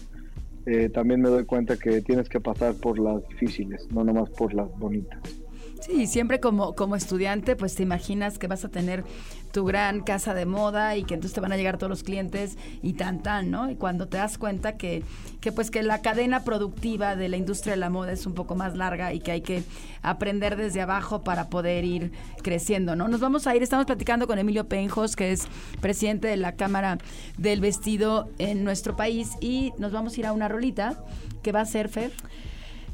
[0.65, 4.53] eh, también me doy cuenta que tienes que pasar por las difíciles, no nomás por
[4.53, 5.42] las bonitas.
[5.85, 9.03] Sí, siempre como, como estudiante, pues te imaginas que vas a tener
[9.51, 12.57] tu gran casa de moda y que entonces te van a llegar todos los clientes
[12.81, 13.69] y tan tan, ¿no?
[13.69, 15.03] Y cuando te das cuenta que,
[15.41, 18.55] que pues que la cadena productiva de la industria de la moda es un poco
[18.55, 19.63] más larga y que hay que
[20.01, 23.09] aprender desde abajo para poder ir creciendo, ¿no?
[23.09, 25.47] Nos vamos a ir, estamos platicando con Emilio Penjos, que es
[25.81, 26.97] presidente de la Cámara
[27.37, 31.03] del Vestido en nuestro país y nos vamos a ir a una rolita
[31.41, 32.13] que va a ser Fer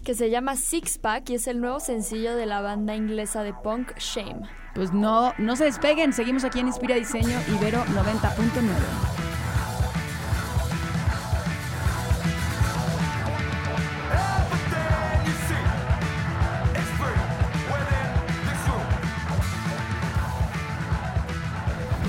[0.10, 3.54] que se llama Six Pack y es el nuevo sencillo de la banda inglesa de
[3.54, 4.42] punk Shame.
[4.74, 9.20] Pues no, no se despeguen, seguimos aquí en Inspira Diseño Ibero 90.9.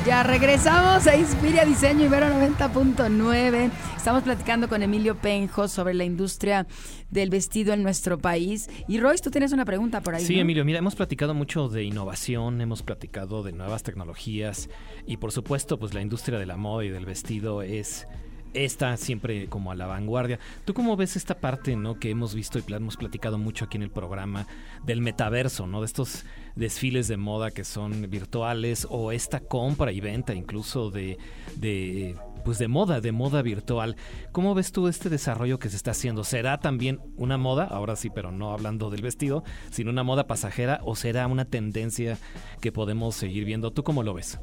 [0.06, 3.70] Ya regresamos a Inspira Diseño Ibero 90.9.
[4.00, 6.66] Estamos platicando con Emilio Penjo sobre la industria
[7.10, 8.70] del vestido en nuestro país.
[8.88, 10.24] Y Royce, tú tienes una pregunta por ahí.
[10.24, 14.70] Sí, Emilio, mira, hemos platicado mucho de innovación, hemos platicado de nuevas tecnologías
[15.06, 18.06] y por supuesto, pues la industria de la moda y del vestido es
[18.54, 20.38] está siempre como a la vanguardia.
[20.64, 21.98] ¿Tú cómo ves esta parte, ¿no?
[21.98, 24.46] Que hemos visto y hemos platicado mucho aquí en el programa
[24.84, 25.80] del metaverso, ¿no?
[25.80, 26.24] De estos
[26.56, 31.18] desfiles de moda que son virtuales o esta compra y venta incluso de,
[31.56, 33.96] de pues de moda, de moda virtual.
[34.32, 36.24] ¿Cómo ves tú este desarrollo que se está haciendo?
[36.24, 40.80] ¿Será también una moda, ahora sí, pero no hablando del vestido, sino una moda pasajera
[40.84, 42.18] o será una tendencia
[42.60, 43.70] que podemos seguir viendo?
[43.70, 44.38] ¿Tú cómo lo ves?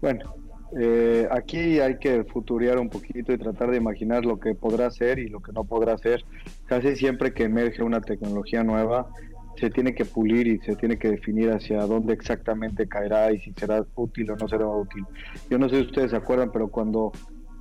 [0.00, 0.34] Bueno,
[0.78, 5.18] eh, aquí hay que futurear un poquito y tratar de imaginar lo que podrá ser
[5.18, 6.24] y lo que no podrá ser.
[6.66, 9.08] Casi siempre que emerge una tecnología nueva,
[9.56, 13.52] se tiene que pulir y se tiene que definir hacia dónde exactamente caerá y si
[13.52, 15.04] será útil o no será útil.
[15.50, 17.12] Yo no sé si ustedes se acuerdan, pero cuando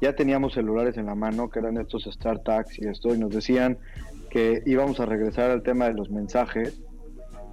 [0.01, 3.77] ya teníamos celulares en la mano, que eran estos StarTags y esto, y nos decían
[4.29, 6.79] que íbamos a regresar al tema de los mensajes,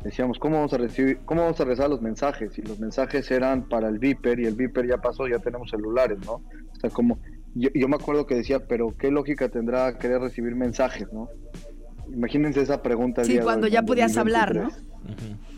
[0.06, 2.58] decíamos, ¿cómo vamos a recibir, cómo vamos a regresar los mensajes?
[2.58, 6.18] Y los mensajes eran para el Viper y el Viper ya pasó, ya tenemos celulares,
[6.24, 6.34] ¿no?
[6.34, 7.18] O sea, como,
[7.54, 11.28] yo, yo me acuerdo que decía, pero ¿qué lógica tendrá querer recibir mensajes, ¿no?
[12.12, 13.24] Imagínense esa pregunta.
[13.24, 14.68] Sí, cuando ya podías hablar, ¿no?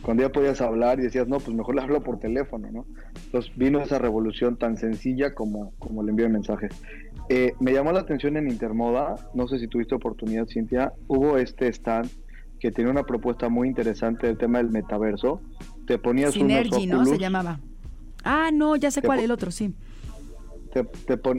[0.03, 2.87] Cuando ya podías hablar y decías, no, pues mejor le hablo por teléfono, ¿no?
[3.27, 6.73] Entonces vino esa revolución tan sencilla como, como el envío de mensajes.
[7.29, 11.69] Eh, me llamó la atención en Intermoda, no sé si tuviste oportunidad, Cintia, hubo este
[11.69, 12.11] stand
[12.61, 15.41] que tenía una propuesta muy interesante del tema del metaverso.
[15.87, 17.05] Te ponías Synergy, ¿no?
[17.05, 17.61] Se llamaba.
[18.25, 19.75] Ah, no, ya sé cuál, el otro, sí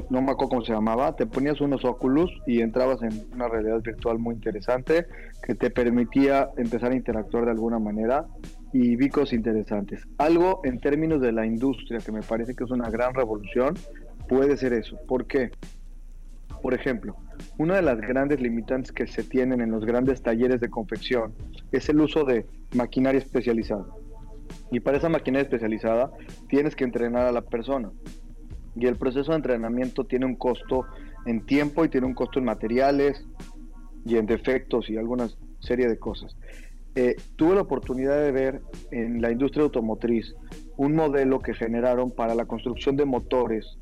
[0.09, 3.81] no me acuerdo cómo se llamaba, te ponías unos Oculus y entrabas en una realidad
[3.81, 5.05] virtual muy interesante
[5.43, 8.25] que te permitía empezar a interactuar de alguna manera
[8.73, 10.07] y vi cosas interesantes.
[10.17, 13.75] Algo en términos de la industria que me parece que es una gran revolución
[14.27, 14.97] puede ser eso.
[15.07, 15.51] ¿Por qué?
[16.61, 17.15] Por ejemplo,
[17.57, 21.33] una de las grandes limitantes que se tienen en los grandes talleres de confección
[21.71, 23.85] es el uso de maquinaria especializada.
[24.71, 26.11] Y para esa maquinaria especializada
[26.47, 27.91] tienes que entrenar a la persona
[28.75, 30.85] y el proceso de entrenamiento tiene un costo
[31.25, 33.25] en tiempo y tiene un costo en materiales
[34.05, 35.29] y en defectos y alguna
[35.59, 36.35] serie de cosas.
[36.95, 38.61] Eh, tuve la oportunidad de ver
[38.91, 40.33] en la industria automotriz
[40.77, 43.77] un modelo que generaron para la construcción de motores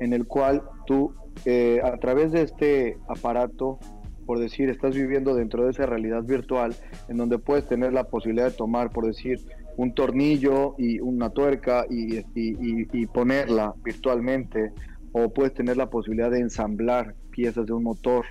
[0.00, 1.14] en el cual tú
[1.44, 3.78] eh, a través de este aparato,
[4.26, 6.74] por decir, estás viviendo dentro de esa realidad virtual
[7.08, 9.40] en donde puedes tener la posibilidad de tomar, por decir,
[9.76, 14.72] un tornillo y una tuerca y, ponerla virtualmente,
[15.12, 18.24] o puedes tener la posibilidad de ensamblar piezas de un motor,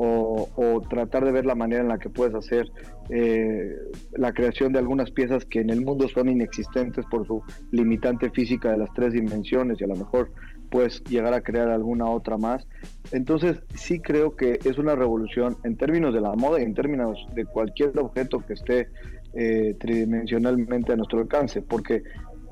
[0.00, 2.70] o, tratar de ver la manera en la que puedes hacer
[3.10, 3.74] eh,
[4.12, 7.42] la creación de algunas piezas que en el mundo son inexistentes por su
[7.72, 10.30] limitante física de las tres dimensiones y a lo mejor
[10.70, 12.66] puedes llegar a crear alguna otra más.
[13.12, 17.18] Entonces sí creo que es una revolución en términos de la moda y en términos
[17.34, 18.88] de cualquier objeto que esté
[19.34, 22.02] eh, tridimensionalmente a nuestro alcance, porque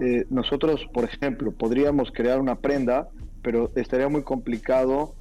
[0.01, 3.09] eh, nosotros, por ejemplo, podríamos crear una prenda,
[3.43, 5.15] pero estaría muy complicado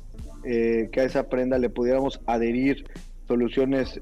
[0.43, 2.85] eh, que a esa prenda le pudiéramos adherir
[3.27, 3.99] soluciones,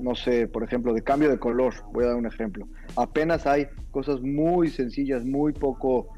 [0.00, 1.74] no sé, por ejemplo, de cambio de color.
[1.92, 2.66] Voy a dar un ejemplo.
[2.96, 6.08] Apenas hay cosas muy sencillas, muy poco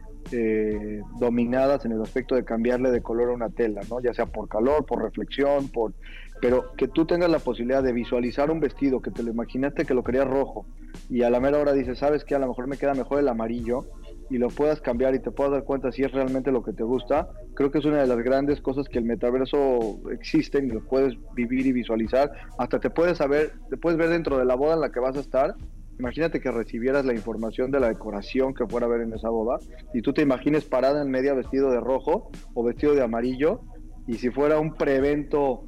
[1.18, 4.01] dominadas en el aspecto de cambiarle de color a una tela, ¿no?
[4.01, 5.93] Ya sea por calor, por reflexión, por
[6.41, 9.95] pero que tú tengas la posibilidad de visualizar un vestido que te lo imaginaste que
[9.95, 10.66] lo querías rojo
[11.11, 13.29] y a la mera hora dices, sabes que a lo mejor me queda mejor el
[13.29, 13.87] amarillo
[14.31, 16.83] y lo puedas cambiar y te puedas dar cuenta si es realmente lo que te
[16.83, 20.85] gusta, creo que es una de las grandes cosas que el metaverso existe y lo
[20.85, 24.74] puedes vivir y visualizar, hasta te puedes saber, te puedes ver dentro de la boda
[24.74, 25.55] en la que vas a estar.
[25.99, 29.59] Imagínate que recibieras la información de la decoración que fuera a ver en esa boda
[29.92, 33.62] y tú te imagines parada en media vestido de rojo o vestido de amarillo
[34.07, 35.64] y si fuera un prevento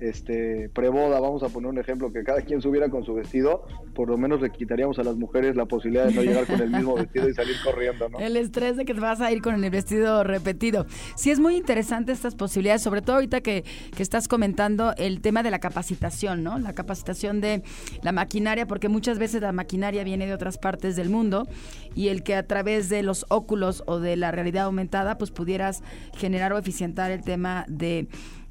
[0.00, 4.08] este, preboda, vamos a poner un ejemplo, que cada quien subiera con su vestido, por
[4.08, 6.94] lo menos le quitaríamos a las mujeres la posibilidad de no llegar con el mismo
[6.94, 8.18] vestido y salir corriendo, ¿no?
[8.18, 10.86] El estrés de que te vas a ir con el vestido repetido.
[11.16, 13.64] Sí, es muy interesante estas posibilidades, sobre todo ahorita que,
[13.96, 16.58] que estás comentando el tema de la capacitación, ¿no?
[16.58, 17.62] La capacitación de
[18.02, 21.46] la maquinaria, porque muchas veces la maquinaria viene de otras partes del mundo
[21.94, 25.82] y el que a través de los óculos o de la realidad aumentada, pues pudieras
[26.16, 28.08] generar o eficientar el tema de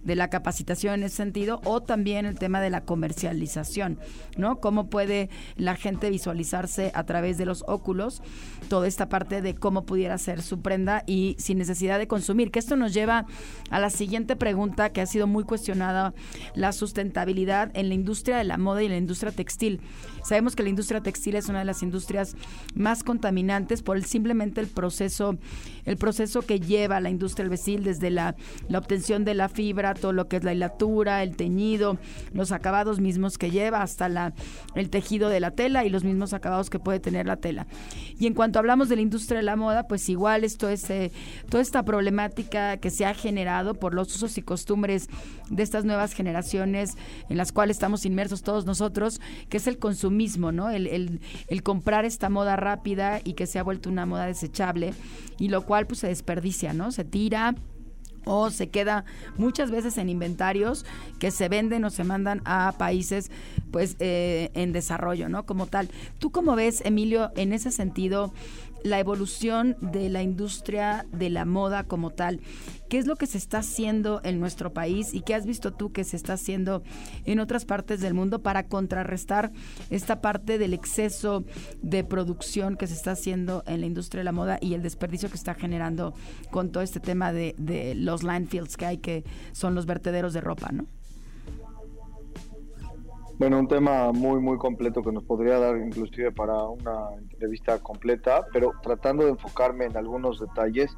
[0.07, 3.99] de la capacitación en ese sentido o también el tema de la comercialización,
[4.37, 4.61] ¿no?
[4.61, 8.21] Cómo puede la gente visualizarse a través de los óculos
[8.69, 12.51] toda esta parte de cómo pudiera ser su prenda y sin necesidad de consumir.
[12.51, 13.25] Que esto nos lleva
[13.69, 16.13] a la siguiente pregunta que ha sido muy cuestionada,
[16.55, 19.81] la sustentabilidad en la industria de la moda y la industria textil.
[20.23, 22.35] Sabemos que la industria textil es una de las industrias
[22.75, 25.37] más contaminantes por el, simplemente el proceso,
[25.83, 28.35] el proceso que lleva la industria del vestir desde la,
[28.69, 31.97] la obtención de la fibra, todo lo que es la hilatura, el teñido,
[32.33, 34.33] los acabados mismos que lleva, hasta la,
[34.75, 37.67] el tejido de la tela y los mismos acabados que puede tener la tela.
[38.19, 41.11] Y en cuanto hablamos de la industria de la moda, pues igual esto es eh,
[41.49, 45.09] toda esta problemática que se ha generado por los usos y costumbres
[45.49, 46.95] de estas nuevas generaciones
[47.29, 50.69] en las cuales estamos inmersos todos nosotros, que es el consumismo, ¿no?
[50.69, 54.93] El, el, el comprar esta moda rápida y que se ha vuelto una moda desechable
[55.37, 56.91] y lo cual pues se desperdicia, ¿no?
[56.91, 57.55] Se tira
[58.27, 59.05] o se queda
[59.37, 60.85] muchas veces en inventarios
[61.19, 63.31] que se venden o se mandan a países
[63.71, 65.45] pues eh, en desarrollo, ¿no?
[65.45, 65.89] Como tal.
[66.19, 68.33] ¿Tú cómo ves, Emilio, en ese sentido,
[68.83, 72.41] la evolución de la industria de la moda como tal.
[72.89, 75.91] ¿Qué es lo que se está haciendo en nuestro país y qué has visto tú
[75.91, 76.83] que se está haciendo
[77.25, 79.51] en otras partes del mundo para contrarrestar
[79.89, 81.43] esta parte del exceso
[81.81, 85.29] de producción que se está haciendo en la industria de la moda y el desperdicio
[85.29, 86.13] que está generando
[86.49, 87.55] con todo este tema de,
[87.95, 90.87] los landfills que hay, que son los vertederos de ropa, ¿no?
[93.39, 98.47] Bueno, un tema muy, muy completo que nos podría dar inclusive para una entrevista completa,
[98.51, 100.91] pero tratando de enfocarme en algunos detalles,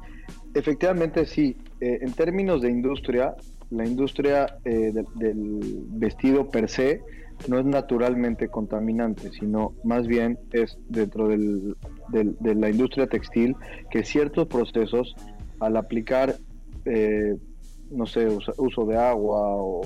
[0.54, 3.34] efectivamente sí, eh, en términos de industria,
[3.68, 5.60] la industria eh, del,
[5.90, 7.02] vestido per se
[7.46, 11.76] no es naturalmente contaminante, sino más bien es dentro del,
[12.08, 13.54] de la industria textil
[13.90, 15.14] que ciertos procesos
[15.58, 16.36] al aplicar,
[16.86, 17.36] eh,
[17.90, 19.82] no sé, uso de agua o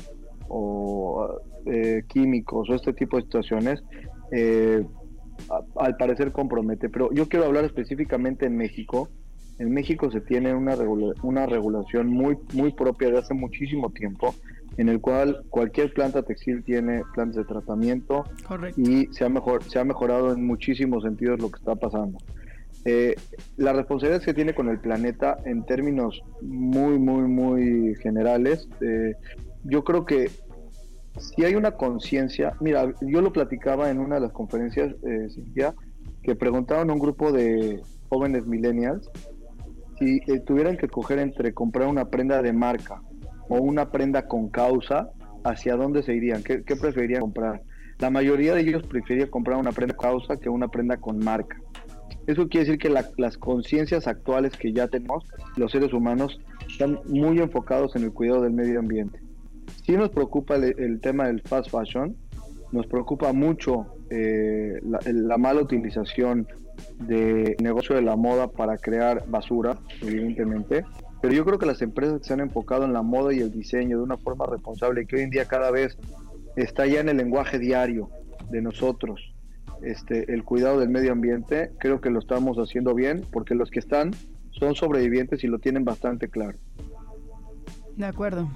[0.48, 3.82] o eh, químicos o este tipo de situaciones,
[4.32, 4.84] eh,
[5.76, 6.88] al parecer compromete.
[6.88, 9.08] Pero yo quiero hablar específicamente en México.
[9.58, 10.76] En México se tiene una,
[11.22, 14.34] una regulación muy, muy propia de hace muchísimo tiempo,
[14.76, 18.24] en el cual cualquier planta textil tiene plantas de tratamiento
[18.76, 22.18] y se ha, mejor, se ha mejorado en muchísimos sentidos lo que está pasando.
[22.84, 23.14] Eh,
[23.56, 28.68] la responsabilidad que tiene con el planeta en términos muy, muy, muy generales,
[29.64, 30.30] yo creo que
[31.18, 35.74] si hay una conciencia, mira, yo lo platicaba en una de las conferencias, eh, Cintia,
[36.22, 39.10] que preguntaban a un grupo de jóvenes millennials
[39.98, 43.00] si eh, tuvieran que coger entre comprar una prenda de marca
[43.48, 45.10] o una prenda con causa,
[45.44, 46.42] ¿hacia dónde se irían?
[46.42, 47.62] ¿Qué, preferirían comprar?
[47.98, 51.56] La mayoría de ellos prefería comprar una prenda con causa que una prenda con marca.
[52.26, 52.88] Eso quiere decir que
[53.18, 55.24] las conciencias actuales que ya tenemos,
[55.56, 59.23] los seres humanos, están muy enfocados en el cuidado del medio ambiente
[59.84, 62.16] sí nos preocupa el, tema del fast fashion,
[62.72, 66.46] nos preocupa mucho eh, la, mala utilización
[67.06, 70.84] de negocio de la moda para crear basura, evidentemente.
[71.22, 73.50] Pero yo creo que las empresas que se han enfocado en la moda y el
[73.50, 75.96] diseño de una forma responsable que hoy en día cada vez
[76.56, 78.10] está ya en el lenguaje diario
[78.50, 79.34] de nosotros,
[79.82, 83.78] este, el cuidado del medio ambiente, creo que lo estamos haciendo bien porque los que
[83.78, 84.12] están
[84.50, 86.58] son sobrevivientes y lo tienen bastante claro.
[87.96, 88.48] De acuerdo.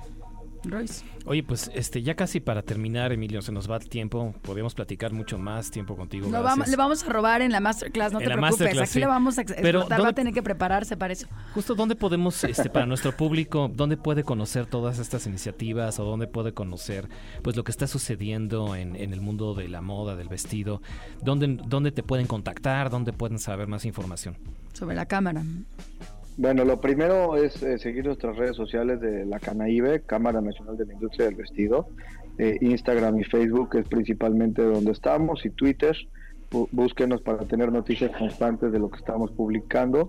[1.24, 4.34] Oye, pues este ya casi para terminar, Emilio, se nos va el tiempo.
[4.42, 6.28] Podríamos platicar mucho más tiempo contigo.
[6.30, 8.78] le vamos a robar en la masterclass, no te preocupes.
[8.78, 11.26] Aquí le vamos a Pero va a tener que prepararse para eso.
[11.54, 16.26] Justo, ¿dónde podemos, este, para nuestro público, dónde puede conocer todas estas iniciativas o dónde
[16.26, 17.08] puede conocer
[17.42, 20.82] pues lo que está sucediendo en, el mundo de la moda, del vestido?
[21.22, 22.90] ¿Dónde, ¿Dónde te pueden contactar?
[22.90, 24.36] ¿Dónde pueden saber más información?
[24.72, 25.42] Sobre la cámara.
[26.38, 30.86] Bueno, lo primero es eh, seguir nuestras redes sociales de la CANAIBE, Cámara Nacional de
[30.86, 31.88] la Industria del Vestido.
[32.38, 35.96] Eh, Instagram y Facebook es principalmente donde estamos y Twitter.
[36.70, 40.06] Búsquenos para tener noticias constantes de lo que estamos publicando.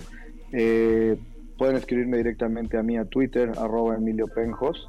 [0.51, 1.17] Eh,
[1.57, 4.87] pueden escribirme directamente a mí a Twitter, arroba Emilio Penjos.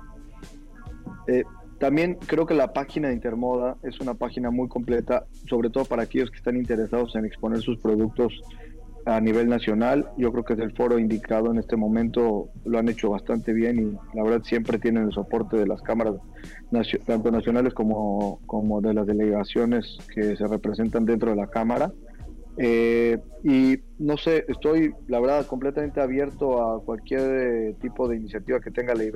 [1.79, 6.03] también creo que la página de Intermoda es una página muy completa, sobre todo para
[6.03, 8.43] aquellos que están interesados en exponer sus productos
[9.05, 10.11] a nivel nacional.
[10.17, 13.79] Yo creo que es el foro indicado en este momento, lo han hecho bastante bien
[13.79, 16.15] y la verdad siempre tienen el soporte de las cámaras,
[17.07, 21.93] tanto nacionales como, como de las delegaciones que se representan dentro de la Cámara.
[22.57, 28.61] Eh, y no sé, estoy la verdad completamente abierto a cualquier eh, tipo de iniciativa
[28.61, 29.11] que tenga la y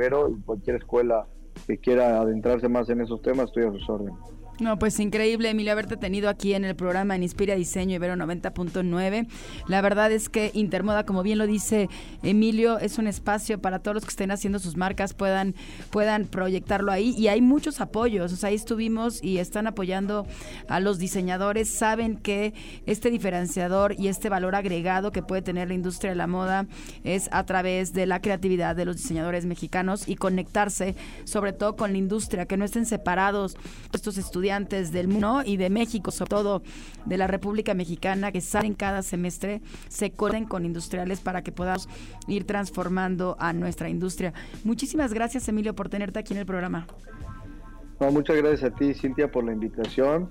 [0.46, 1.26] cualquier escuela
[1.66, 4.14] que quiera adentrarse más en esos temas, estoy a sus órdenes.
[4.60, 9.26] No, pues increíble, Emilio, haberte tenido aquí en el programa en Inspira Diseño Ibero 90.9.
[9.66, 11.88] La verdad es que Intermoda, como bien lo dice
[12.22, 15.56] Emilio, es un espacio para todos los que estén haciendo sus marcas puedan,
[15.90, 17.16] puedan proyectarlo ahí.
[17.18, 20.24] Y hay muchos apoyos, o sea, ahí estuvimos y están apoyando
[20.68, 21.68] a los diseñadores.
[21.68, 22.54] Saben que
[22.86, 26.68] este diferenciador y este valor agregado que puede tener la industria de la moda
[27.02, 30.94] es a través de la creatividad de los diseñadores mexicanos y conectarse
[31.24, 33.56] sobre todo con la industria, que no estén separados
[33.92, 36.62] estos estudiantes estudiantes del mundo y de México, sobre todo
[37.06, 41.88] de la República Mexicana, que salen cada semestre, se corren con industriales para que podamos
[42.28, 44.34] ir transformando a nuestra industria.
[44.62, 46.86] Muchísimas gracias, Emilio, por tenerte aquí en el programa.
[48.12, 50.28] muchas gracias a ti, Cintia, por la invitación.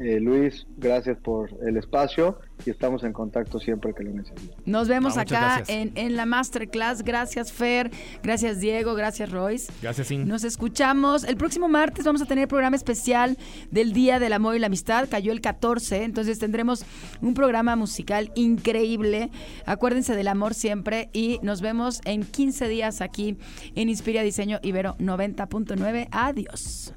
[0.00, 4.54] Eh, Luis, gracias por el espacio y estamos en contacto siempre que lo necesite.
[4.64, 7.02] Nos vemos acá en, en, la masterclass.
[7.02, 7.90] Gracias, Fer.
[8.22, 8.94] Gracias, Diego.
[8.94, 9.70] Gracias, Royce.
[9.82, 10.26] Gracias, Sin.
[10.26, 11.24] Nos escuchamos.
[11.24, 13.36] El próximo martes vamos a tener programa especial
[13.70, 15.06] del Día del Amor y la Amistad.
[15.10, 16.86] Cayó el 14, entonces tendremos
[17.20, 19.30] un programa musical increíble.
[19.66, 23.36] Acuérdense del amor siempre y nos vemos en 15 días aquí
[23.74, 26.08] en Inspira Diseño Ibero 90.9.
[26.10, 26.94] Adiós.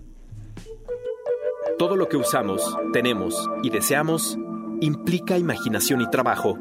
[1.77, 4.37] Todo lo que usamos, tenemos y deseamos
[4.79, 6.57] implica imaginación y trabajo,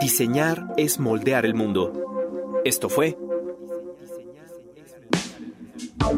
[0.00, 1.92] Diseñar es moldear el mundo.
[2.64, 3.16] Esto fue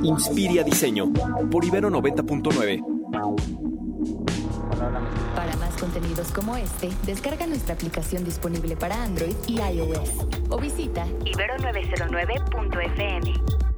[0.03, 1.13] Inspiria Diseño
[1.51, 2.83] por Ibero 90.9.
[5.35, 10.11] Para más contenidos como este, descarga nuestra aplicación disponible para Android y iOS
[10.49, 13.74] o visita ibero909.fm.